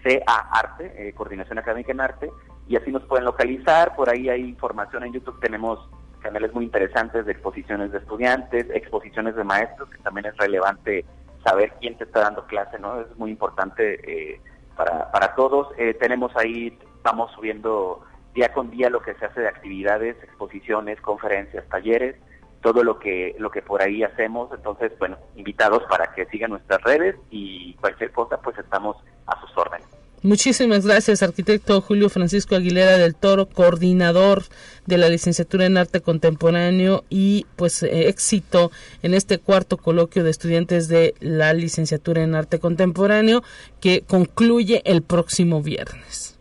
[0.04, 2.32] CA Arte, eh, Coordinación Académica en Arte,
[2.68, 3.96] y así nos pueden localizar.
[3.96, 5.90] Por ahí hay información en YouTube, tenemos
[6.22, 11.06] canales muy interesantes de exposiciones de estudiantes, exposiciones de maestros, que también es relevante
[11.44, 13.02] saber quién te está dando clase, ¿no?
[13.02, 14.40] Es muy importante eh,
[14.76, 15.70] para, para todos.
[15.78, 21.02] Eh, tenemos ahí, estamos subiendo día con día lo que se hace de actividades, exposiciones,
[21.02, 22.16] conferencias, talleres,
[22.62, 24.50] todo lo que lo que por ahí hacemos.
[24.54, 28.98] Entonces, bueno, invitados para que sigan nuestras redes y cualquier cosa, pues estamos
[29.28, 29.88] a sus órdenes.
[30.24, 34.44] Muchísimas gracias, arquitecto Julio Francisco Aguilera del Toro, coordinador
[34.86, 38.70] de la licenciatura en arte contemporáneo y pues eh, éxito
[39.02, 43.42] en este cuarto coloquio de estudiantes de la licenciatura en arte contemporáneo
[43.80, 46.40] que concluye el próximo viernes.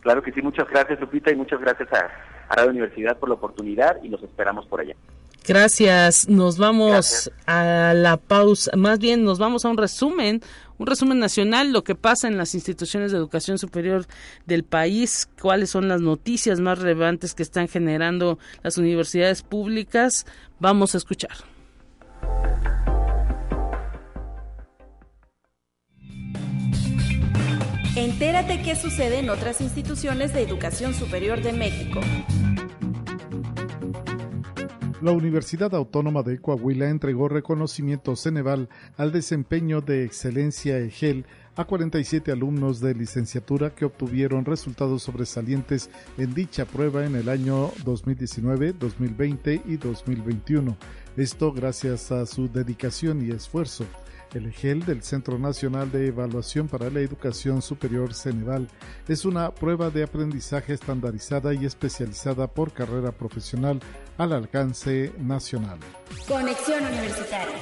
[0.00, 2.10] Claro que sí, muchas gracias Lupita y muchas gracias a,
[2.48, 4.96] a Radio Universidad por la oportunidad y los esperamos por allá.
[5.46, 6.28] Gracias.
[6.28, 7.30] Nos vamos Gracias.
[7.46, 8.70] a la pausa.
[8.76, 10.42] Más bien, nos vamos a un resumen,
[10.78, 14.06] un resumen nacional, lo que pasa en las instituciones de educación superior
[14.46, 20.26] del país, cuáles son las noticias más relevantes que están generando las universidades públicas.
[20.58, 21.36] Vamos a escuchar.
[27.96, 32.00] Entérate qué sucede en otras instituciones de educación superior de México.
[35.00, 41.24] La Universidad Autónoma de Coahuila entregó reconocimiento Ceneval al desempeño de excelencia EGEL
[41.56, 45.88] a 47 alumnos de licenciatura que obtuvieron resultados sobresalientes
[46.18, 50.76] en dicha prueba en el año 2019, 2020 y 2021.
[51.16, 53.86] Esto gracias a su dedicación y esfuerzo.
[54.34, 58.68] El EGEL del Centro Nacional de Evaluación para la Educación Superior Ceneval
[59.08, 63.80] es una prueba de aprendizaje estandarizada y especializada por carrera profesional
[64.18, 65.80] al alcance nacional.
[66.28, 67.56] Conexión Universitaria.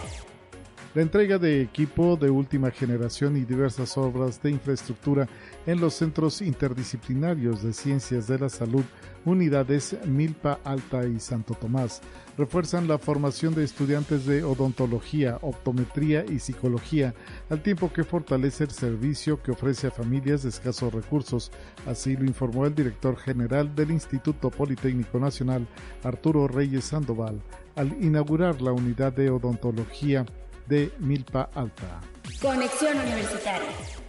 [0.95, 5.29] La entrega de equipo de última generación y diversas obras de infraestructura
[5.67, 8.85] en los centros interdisciplinarios de ciencias de la salud,
[9.29, 12.01] unidades Milpa Alta y Santo Tomás,
[12.37, 17.15] refuerzan la formación de estudiantes de odontología, optometría y psicología,
[17.51, 21.51] al tiempo que fortalece el servicio que ofrece a familias de escasos recursos.
[21.87, 25.67] Así lo informó el director general del Instituto Politécnico Nacional,
[26.03, 27.41] Arturo Reyes Sandoval,
[27.77, 30.25] al inaugurar la unidad de odontología
[30.67, 32.01] de Milpa Alta.
[32.41, 34.08] Conexión Universitaria.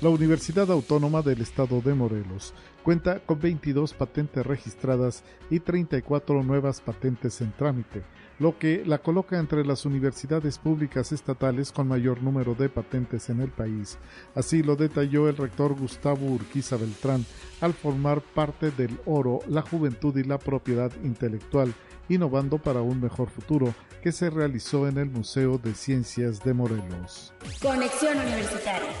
[0.00, 6.80] La Universidad Autónoma del Estado de Morelos cuenta con 22 patentes registradas y 34 nuevas
[6.80, 8.04] patentes en trámite.
[8.38, 13.40] lo que la coloca entre las universidades públicas estatales con mayor número de patentes en
[13.40, 13.98] el país.
[14.36, 17.26] Así lo detalló el rector Gustavo Urquiza Beltrán
[17.60, 21.74] al formar parte del oro, la juventud y la propiedad intelectual,
[22.08, 27.34] innovando para un mejor futuro, que se realizó en el Museo de Ciencias de Morelos.
[27.60, 28.92] Conexión Universitaria.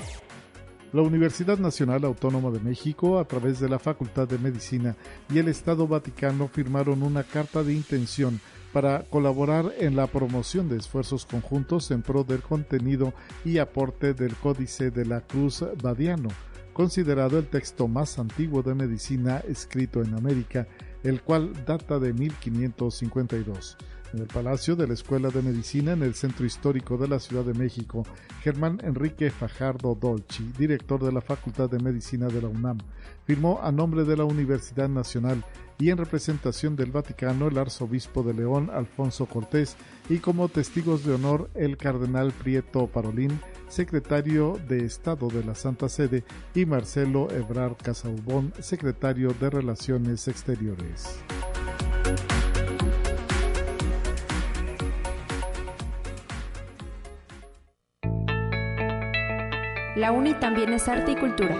[0.90, 4.96] La Universidad Nacional Autónoma de México, a través de la Facultad de Medicina
[5.28, 8.40] y el Estado Vaticano, firmaron una carta de intención
[8.72, 13.12] para colaborar en la promoción de esfuerzos conjuntos en pro del contenido
[13.44, 16.30] y aporte del Códice de la Cruz Badiano,
[16.72, 20.68] considerado el texto más antiguo de medicina escrito en América,
[21.02, 23.76] el cual data de 1552
[24.12, 27.44] en el Palacio de la Escuela de Medicina en el Centro Histórico de la Ciudad
[27.44, 28.04] de México,
[28.42, 32.78] Germán Enrique Fajardo Dolci, director de la Facultad de Medicina de la UNAM,
[33.24, 35.44] firmó a nombre de la Universidad Nacional
[35.78, 39.76] y en representación del Vaticano el arzobispo de León Alfonso Cortés
[40.08, 45.88] y como testigos de honor el cardenal Prieto Parolín, secretario de Estado de la Santa
[45.88, 51.20] Sede, y Marcelo Ebrard Casaubón, secretario de Relaciones Exteriores.
[59.98, 61.56] La UNI también es arte y cultura.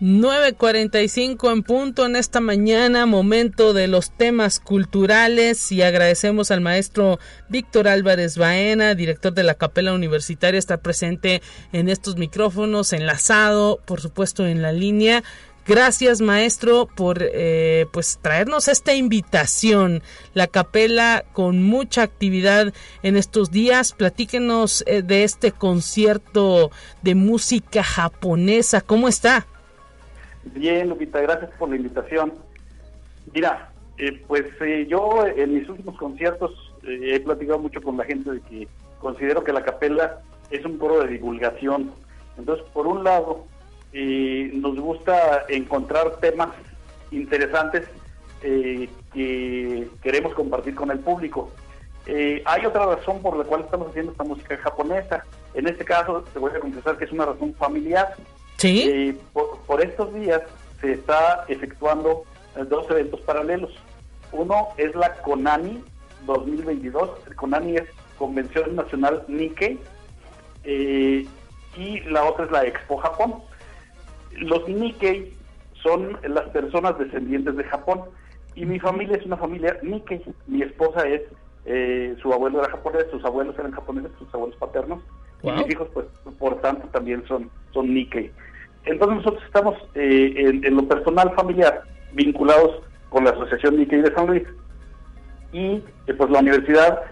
[0.00, 3.06] ...9.45 en punto en esta mañana...
[3.06, 5.70] ...momento de los temas culturales...
[5.72, 8.94] ...y agradecemos al maestro Víctor Álvarez Baena...
[8.94, 10.58] ...director de la Capela Universitaria...
[10.58, 11.42] ...estar presente
[11.72, 12.92] en estos micrófonos...
[12.92, 15.22] ...enlazado, por supuesto, en la línea...
[15.68, 20.00] Gracias, maestro, por eh, pues traernos esta invitación.
[20.32, 23.92] La capela con mucha actividad en estos días.
[23.92, 26.70] Platíquenos eh, de este concierto
[27.02, 28.80] de música japonesa.
[28.80, 29.46] ¿Cómo está?
[30.54, 32.32] Bien, Lupita, gracias por la invitación.
[33.34, 34.46] Mira, eh, pues
[34.88, 36.50] yo en mis últimos conciertos
[36.82, 38.68] he platicado mucho con la gente de que
[39.00, 41.92] considero que la capela es un coro de divulgación.
[42.38, 43.44] Entonces, por un lado,
[43.92, 46.50] y nos gusta encontrar temas
[47.10, 47.88] interesantes
[48.42, 51.50] eh, que queremos compartir con el público.
[52.06, 55.24] Eh, hay otra razón por la cual estamos haciendo esta música japonesa.
[55.54, 58.14] En este caso, te voy a confesar que es una razón familiar.
[58.56, 58.88] Sí.
[58.88, 60.42] Eh, por, estos días
[60.80, 62.24] se está efectuando
[62.68, 63.72] dos eventos paralelos.
[64.32, 65.82] Uno es la Konami
[66.26, 67.10] 2022.
[67.26, 69.78] El Konami es Convención Nacional Nikkei.
[70.64, 73.47] y la otra es la Expo Japón.
[74.32, 75.32] Los Nikkei
[75.82, 78.02] son las personas descendientes de Japón
[78.54, 80.20] y mi familia es una familia Nikkei.
[80.46, 81.22] Mi esposa es,
[81.64, 85.00] eh, su abuelo era japonés, sus abuelos eran japoneses, sus abuelos paternos,
[85.42, 86.06] y mis hijos, pues,
[86.38, 88.32] por tanto, también son, son Nikkei.
[88.84, 94.26] Entonces nosotros estamos eh, en, lo personal familiar vinculados con la Asociación Nikkei de San
[94.26, 94.42] Luis
[95.52, 97.02] y eh, pues la universidad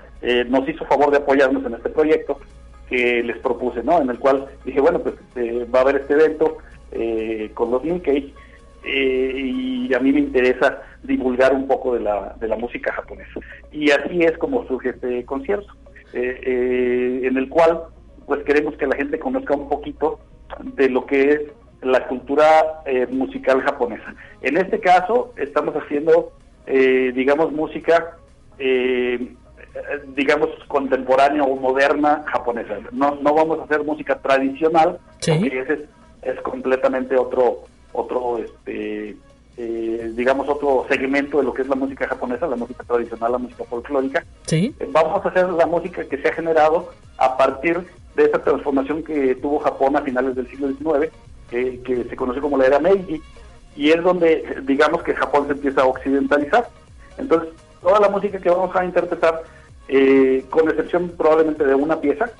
[0.48, 2.40] nos hizo favor de apoyarnos en este proyecto
[2.88, 4.00] que les propuse, ¿no?
[4.00, 5.14] En el cual dije, bueno, pues
[5.72, 6.58] va a haber este evento,
[6.92, 8.32] eh, con los Nikkei
[8.84, 13.40] eh, y a mí me interesa divulgar un poco de la, de la música japonesa.
[13.72, 15.72] Y así es como surge este concierto,
[16.12, 17.84] eh, en el cual
[18.26, 20.18] pues queremos que la gente conozca un poquito
[20.62, 21.40] de lo que es
[21.82, 24.14] la cultura musical japonesa.
[24.40, 26.32] En este caso estamos haciendo,
[26.66, 28.16] digamos, música
[30.14, 32.78] digamos, contemporánea o moderna japonesa.
[32.92, 35.80] No, no vamos a hacer música tradicional, porque ese es
[36.26, 39.16] es completamente otro, otro este,
[39.56, 43.38] eh, digamos, otro segmento de lo que es la música japonesa, la música tradicional, la
[43.38, 44.24] música folclórica.
[44.46, 44.74] ¿Sí?
[44.78, 47.80] Eh, vamos a hacer la música que se ha generado a partir
[48.14, 51.12] de esta transformación que tuvo Japón a finales del siglo XIX,
[51.50, 53.22] que se conoce como la era Meiji,
[53.76, 56.68] y es donde, digamos, que Japón se empieza a occidentalizar.
[57.18, 57.50] Entonces,
[57.82, 59.42] toda la música que vamos a interpretar,
[59.88, 62.30] eh, con excepción probablemente de una pieza,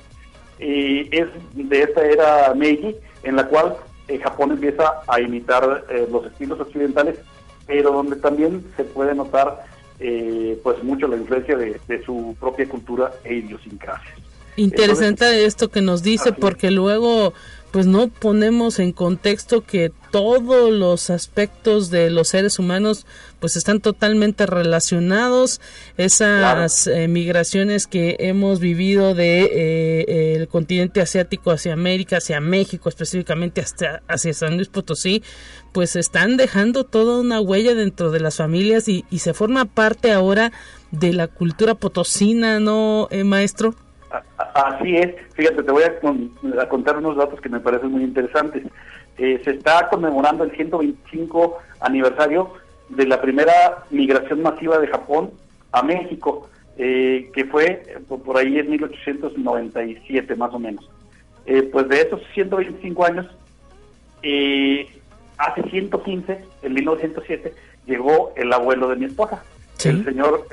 [0.59, 3.75] es de esta era Meiji, en la cual
[4.07, 7.19] eh, Japón empieza a imitar eh, los estilos occidentales,
[7.65, 9.65] pero donde también se puede notar
[9.99, 14.15] eh, pues mucho la influencia de, su propia cultura e idiosincrasia.
[14.55, 17.33] Interesante esto que nos dice, porque luego
[17.77, 23.05] pues no ponemos en contexto que todos los aspectos de los seres humanos
[23.39, 25.61] pues están totalmente relacionados.
[25.95, 32.89] Esas eh, migraciones que hemos vivido de eh, el continente asiático hacia América hacia México
[32.89, 35.21] específicamente hasta hacia San Luis Potosí
[35.71, 40.11] pues están dejando toda una huella dentro de las familias y, y se forma parte
[40.11, 40.51] ahora
[40.89, 43.75] de la cultura potosina no eh, maestro
[44.57, 48.63] Así es, fíjate, te voy a, contar unos datos que me parecen muy interesantes.
[49.19, 52.53] eh, se está conmemorando el 125 aniversario
[52.89, 55.31] de la primera migración masiva de Japón
[55.71, 60.89] a México, eh, que fue por ahí en 1897 más o menos.
[61.45, 63.27] Eh, pues de esos 125 años,
[65.37, 67.53] hace 115, en 1907,
[67.85, 69.43] llegó el abuelo de mi esposa,
[69.85, 70.47] el señor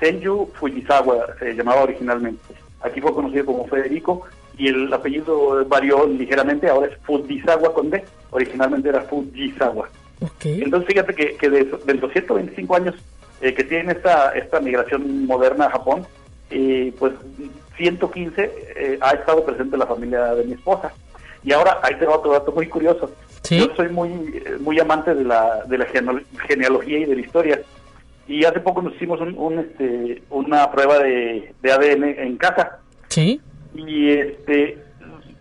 [0.00, 2.65] Senju Fujisawa, se llamaba originalmente.
[2.86, 4.22] Aquí fue conocido como Federico
[4.56, 9.88] y el apellido varió ligeramente, ahora es Fujisawa con D, originalmente era Fujisawa.
[10.44, 12.94] Entonces fíjate que, que de, de, los 125 años
[13.40, 16.06] eh, que tiene esta, esta migración moderna a Japón,
[16.50, 17.12] eh, pues
[17.76, 20.92] 115 eh, ha estado presente la familia de mi esposa.
[21.44, 23.10] Y ahora ahí tengo otro dato muy curioso.
[23.48, 25.86] Yo soy muy muy amante de la, de la
[26.48, 27.62] genealogía y de la historia.
[28.28, 32.80] Y hace poco nos hicimos un, este, una prueba de, de ADN en casa.
[33.08, 33.40] Sí
[33.76, 34.78] y este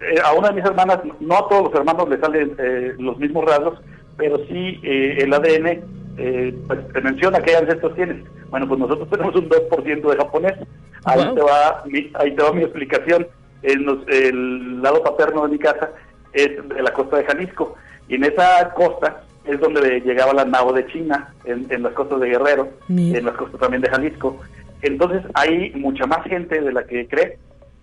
[0.02, 3.18] eh, a una de mis hermanas, no a todos los hermanos le salen eh, los
[3.18, 3.80] mismos rasgos,
[4.18, 5.84] pero sí eh, el ADN
[6.68, 8.24] pues, te menciona qué ancestros tienes.
[8.50, 10.54] Bueno, pues nosotros tenemos un 2% de japonés.
[11.04, 13.28] Ahí, te va mi, ahí te va mi explicación.
[13.64, 15.92] el lado paterno de mi casa
[16.34, 17.76] es de la costa de Jalisco.
[18.08, 22.30] Y en esa costa es donde llegaba la nao de China, en, las costas de
[22.30, 24.38] Guerrero, en las costas también de Jalisco.
[24.82, 27.38] Entonces hay mucha más gente de la que cree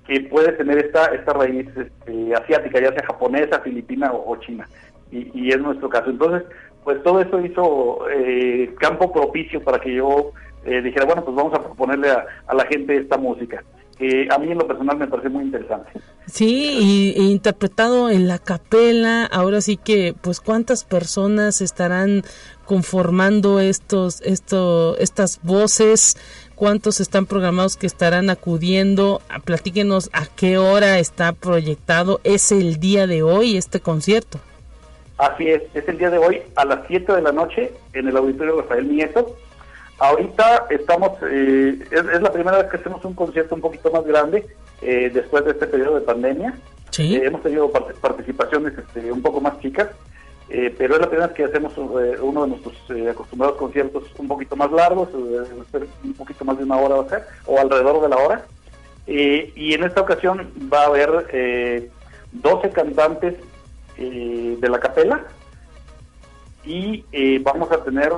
[0.06, 4.68] que puede tener esta, esta raíz este, asiática, ya sea japonesa, filipina o, china.
[5.10, 6.10] Y, es nuestro caso.
[6.10, 6.42] Entonces,
[6.84, 10.32] pues todo eso hizo eh, campo propicio para que yo
[10.64, 13.62] eh, dijera, bueno, pues vamos a proponerle a, la gente esta música
[14.02, 15.92] que a mí en lo personal me parece muy interesante.
[16.26, 22.24] Sí, y, interpretado en la capela, ahora sí que, pues, ¿cuántas personas estarán
[22.66, 26.16] conformando estos, esto, estas voces?
[26.56, 29.20] cuántos están programados que estarán acudiendo.
[29.44, 32.20] Platíquenos a qué hora está proyectado.
[32.22, 34.38] ¿Es el día de hoy este concierto?
[35.18, 38.16] Así es, es el día de hoy a las 7 de la noche en el
[38.16, 39.36] Auditorio Rafael Nieto.
[40.02, 44.44] Ahorita estamos, eh, es, la primera vez que hacemos un concierto un poquito más grande
[44.80, 46.58] eh, después de este periodo de pandemia.
[46.90, 47.14] ¿Sí?
[47.14, 49.88] Eh, hemos tenido participaciones este, un poco más chicas.
[50.76, 52.74] Pero es la primera vez que hacemos uno de nuestros
[53.08, 57.22] acostumbrados conciertos un poquito más largos, un poquito más de una hora va a ser,
[57.46, 58.44] o alrededor de la hora.
[59.06, 61.90] y en esta ocasión va a haber
[62.32, 63.36] 12 cantantes
[63.96, 65.24] de la capela
[66.66, 67.02] y
[67.38, 68.12] vamos a tener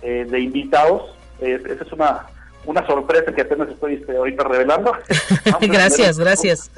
[0.00, 2.26] de invitados, esa es una,
[2.66, 4.92] una sorpresa que apenas estoy este, ahorita revelando.
[5.60, 6.70] gracias, gracias.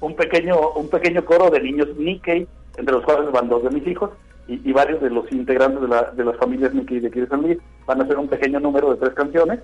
[0.00, 2.46] Un, pequeño, un pequeño coro de niños Nikkei,
[2.76, 4.10] entre los cuales van dos de mis hijos
[4.46, 8.00] y, varios de los integrantes de, la, de las familias Mickey de San Luis van
[8.00, 9.60] a hacer un pequeño número de tres canciones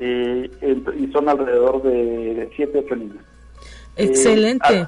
[0.00, 0.50] eh,
[0.98, 3.22] y son alrededor de siete, ocho niños.
[3.96, 4.80] Excelente.
[4.80, 4.86] Eh,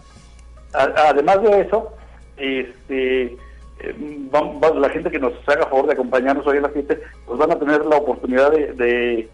[0.72, 1.92] además de eso,
[2.36, 3.36] este,
[3.80, 3.94] eh,
[4.76, 7.58] la gente que nos haga favor de acompañarnos hoy a las siete, pues van a
[7.58, 9.28] tener la oportunidad de,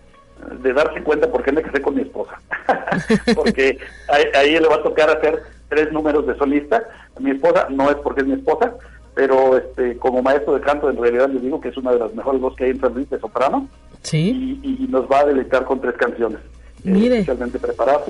[0.63, 2.41] de, darse cuenta por qué me casé con mi esposa.
[3.35, 3.79] porque
[4.09, 6.83] ahí, ahí le va a tocar hacer tres números de solista.
[7.19, 8.75] Mi esposa no es porque es mi esposa,
[9.19, 12.15] pero este como maestro de canto en realidad les digo que es una de las
[12.15, 13.67] mejores voces que hay en San Luis de soprano
[14.03, 16.39] sí y, nos va a deleitar con tres canciones
[16.85, 17.17] eh, Mire.
[17.17, 18.03] especialmente preparadas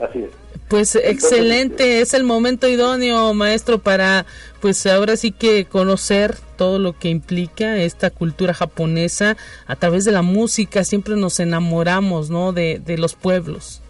[0.00, 0.30] así es
[0.68, 4.24] pues excelente, es el momento idóneo, maestro, para
[4.60, 9.36] pues ahora sí que conocer todo lo que implica esta cultura japonesa
[9.66, 10.84] a través de la música.
[10.84, 12.52] Siempre nos enamoramos, ¿no?
[12.52, 13.82] De, de los pueblos.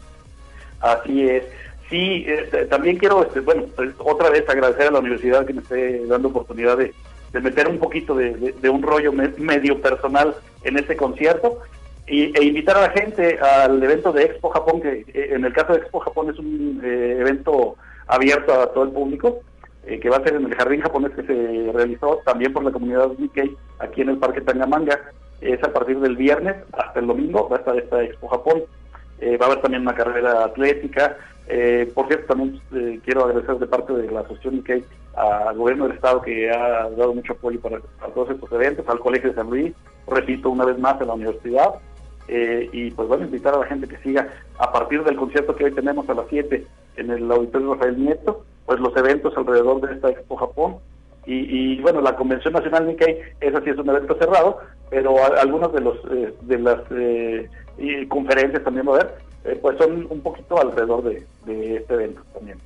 [0.81, 1.45] Así es.
[1.93, 5.61] Sí, este, también quiero, este, bueno, pues, otra vez agradecer a la universidad que me
[5.61, 6.95] esté dando oportunidad de,
[7.39, 11.59] meter un poquito de, un rollo medio personal en este concierto
[12.07, 15.53] y, e invitar a la gente al evento de Expo Japón, que eh, en el
[15.53, 17.77] caso de Expo Japón es un eh, evento
[18.07, 19.41] abierto a todo el público,
[19.87, 22.71] eh, que va a ser en el jardín japonés que se realizó también por la
[22.71, 24.99] comunidad Nikkei aquí en el Parque Tangamanga.
[25.41, 28.63] Es a partir del viernes hasta el domingo, va a estar esta Expo Japón.
[29.21, 31.17] va a haber también una carrera atlética,
[31.95, 32.61] por cierto, también
[33.05, 34.85] quiero agradecer de parte de la Asociación que
[35.17, 37.81] al gobierno del Estado que ha dado mucho apoyo para,
[38.15, 39.73] todos estos eventos, al Colegio de San Luis,
[40.07, 41.75] repito una vez más, en la universidad.
[42.29, 45.65] Eh, y pues bueno, invitar a la gente que siga a partir del concierto que
[45.65, 46.65] hoy tenemos a las 7
[46.97, 50.77] en el Auditorio Rafael Nieto, pues los eventos alrededor de esta Expo Japón.
[51.25, 54.59] Y, bueno, la Convención Nacional Nikkei, esa sí es un evento cerrado,
[54.91, 56.81] pero algunos de los de las
[58.09, 59.15] conferencias también va a haber,
[59.45, 62.59] eh, pues son un poquito alrededor de, este evento también.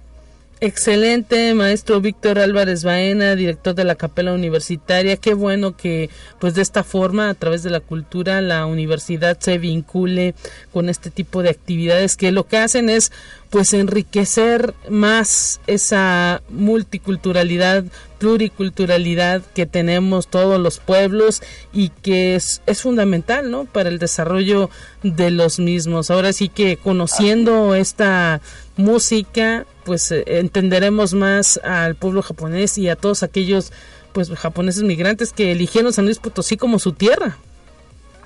[0.59, 5.19] Excelente, maestro Víctor Álvarez Baena, director de la Capela Universitaria.
[5.19, 6.09] Qué bueno que,
[6.41, 10.35] pues, de esta forma, a través de la cultura, la universidad se vincule
[10.73, 13.13] con este tipo de actividades que lo que hacen es,
[13.57, 17.85] pues enriquecer más esa multiculturalidad,
[18.19, 21.43] pluriculturalidad que tenemos todos los pueblos
[21.73, 23.65] y que es, es fundamental, ¿no?
[23.65, 24.69] Para el desarrollo
[25.03, 26.11] de los mismos.
[26.11, 28.43] Ahora sí que conociendo esta
[28.77, 33.73] música, pues eh, entenderemos más al pueblo japonés y a todos aquellos
[34.13, 37.39] pues japoneses migrantes que eligieron San Luis Potosí como su tierra.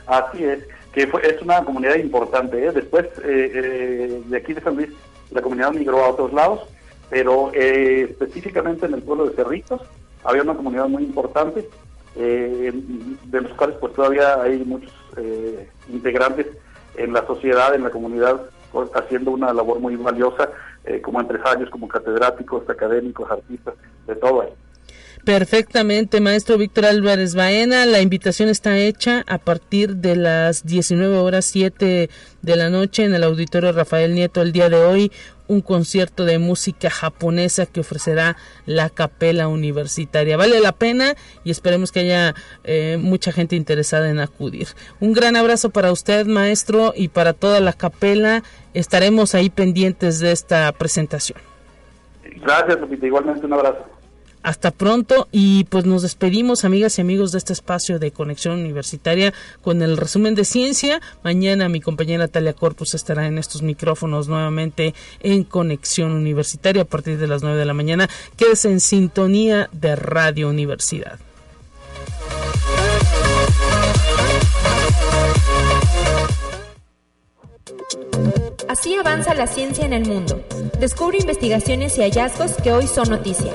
[0.09, 2.67] Así es, que es una comunidad importante.
[2.67, 2.73] ¿eh?
[2.73, 4.89] Después eh, de aquí de San Luis,
[5.31, 6.61] la comunidad migró a otros lados,
[7.09, 9.81] pero específicamente en el pueblo de Cerritos
[10.25, 11.69] había una comunidad muy importante,
[12.15, 14.93] de los cuales pues todavía hay muchos
[15.89, 16.47] integrantes
[16.97, 18.43] en la sociedad, en la comunidad,
[18.95, 20.51] haciendo una labor muy valiosa
[21.03, 23.75] como empresarios, como catedráticos, académicos, artistas,
[24.07, 24.51] de todo ahí.
[25.25, 27.85] Perfectamente, maestro Víctor Álvarez Baena.
[27.85, 32.09] La invitación está hecha a partir de las 19 horas 7
[32.41, 35.13] de la noche en el auditorio Rafael Nieto el día de hoy.
[35.47, 40.39] Un concierto de música japonesa que ofrecerá la capela universitaria.
[40.39, 41.15] Vale la pena
[41.45, 44.69] y esperemos que haya eh, mucha gente interesada en acudir.
[45.01, 48.43] Un gran abrazo para usted, maestro, y para toda la capela.
[48.73, 51.39] Estaremos ahí pendientes de esta presentación.
[52.43, 53.07] Gracias, Lupita.
[53.07, 54.00] Igualmente un abrazo.
[54.43, 59.35] Hasta pronto y pues nos despedimos amigas y amigos de este espacio de conexión universitaria
[59.61, 61.01] con el resumen de ciencia.
[61.23, 67.19] Mañana mi compañera Talia Corpus estará en estos micrófonos nuevamente en conexión universitaria a partir
[67.19, 68.09] de las 9 de la mañana.
[68.37, 71.19] Quédese en sintonía de Radio Universidad.
[78.71, 80.45] Así avanza la ciencia en el mundo.
[80.79, 83.53] Descubre investigaciones y hallazgos que hoy son noticia.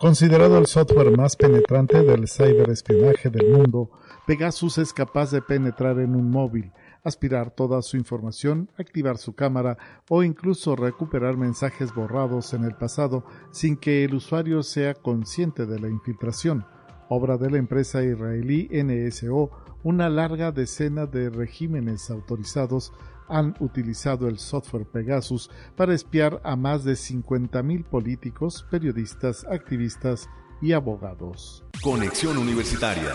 [0.00, 3.92] Considerado el software más penetrante del ciberespionaje del mundo,
[4.26, 6.72] Pegasus es capaz de penetrar en un móvil,
[7.04, 13.24] aspirar toda su información, activar su cámara o incluso recuperar mensajes borrados en el pasado
[13.52, 16.66] sin que el usuario sea consciente de la infiltración.
[17.08, 19.50] Obra de la empresa israelí NSO,
[19.82, 22.92] una larga decena de regímenes autorizados
[23.28, 30.28] han utilizado el software Pegasus para espiar a más de 50.000 políticos, periodistas, activistas
[30.60, 31.64] y abogados.
[31.82, 33.12] Conexión Universitaria.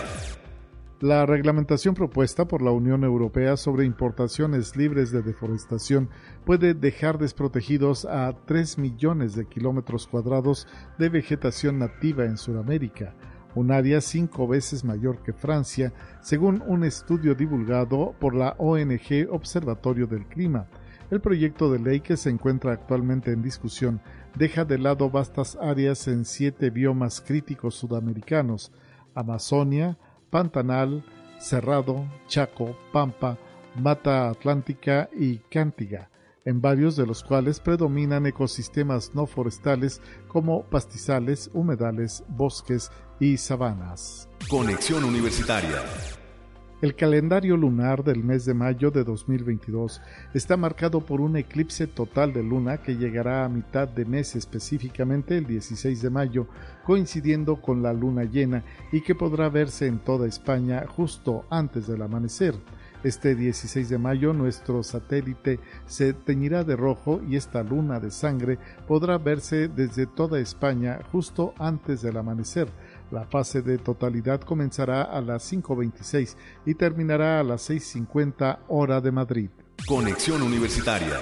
[1.00, 6.10] La reglamentación propuesta por la Unión Europea sobre importaciones libres de deforestación
[6.44, 10.68] puede dejar desprotegidos a 3 millones de kilómetros cuadrados
[10.98, 13.14] de vegetación nativa en Sudamérica,
[13.54, 20.06] un área cinco veces mayor que Francia, según un estudio divulgado por la ONG Observatorio
[20.06, 20.66] del Clima.
[21.10, 24.00] El proyecto de ley que se encuentra actualmente en discusión
[24.36, 28.70] deja de lado vastas áreas en siete biomas críticos sudamericanos,
[29.14, 29.98] Amazonia,
[30.30, 31.04] Pantanal,
[31.38, 33.38] Cerrado, Chaco, Pampa,
[33.74, 36.09] Mata Atlántica y Cántiga,
[36.44, 44.28] en varios de los cuales predominan ecosistemas no forestales como pastizales, humedales, bosques y sabanas.
[44.48, 45.82] Conexión Universitaria.
[46.82, 50.00] El calendario lunar del mes de mayo de 2022
[50.32, 55.36] está marcado por un eclipse total de luna que llegará a mitad de mes específicamente
[55.36, 56.46] el 16 de mayo,
[56.86, 62.00] coincidiendo con la luna llena y que podrá verse en toda España justo antes del
[62.00, 62.54] amanecer.
[63.02, 68.58] Este 16 de mayo nuestro satélite se teñirá de rojo y esta luna de sangre
[68.86, 72.68] podrá verse desde toda España justo antes del amanecer.
[73.10, 76.36] La fase de totalidad comenzará a las 5.26
[76.66, 79.48] y terminará a las 6.50 hora de Madrid.
[79.86, 81.20] Conexión Universitaria.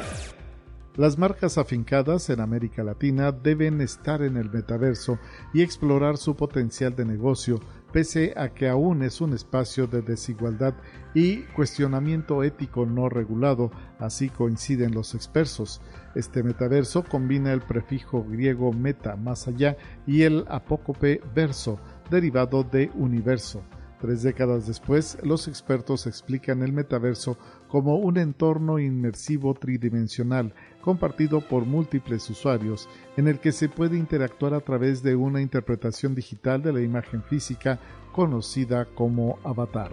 [0.99, 5.21] Las marcas afincadas en América Latina deben estar en el metaverso
[5.55, 7.61] y explorar su potencial de negocio,
[7.93, 10.75] pese a que aún es un espacio de desigualdad
[11.15, 15.81] y cuestionamiento ético no regulado, así coinciden los expertos.
[16.15, 19.77] Este metaverso combina el prefijo griego meta más allá
[20.07, 21.79] y el apócope verso,
[22.11, 23.63] derivado de universo.
[24.01, 27.37] Tres décadas después, los expertos explican el metaverso
[27.67, 30.55] como un entorno inmersivo tridimensional
[30.89, 36.15] compartido por múltiples usuarios, en el que se puede interactuar a través de una interpretación
[36.15, 37.79] digital de la imagen física
[38.11, 39.93] conocida como avatar.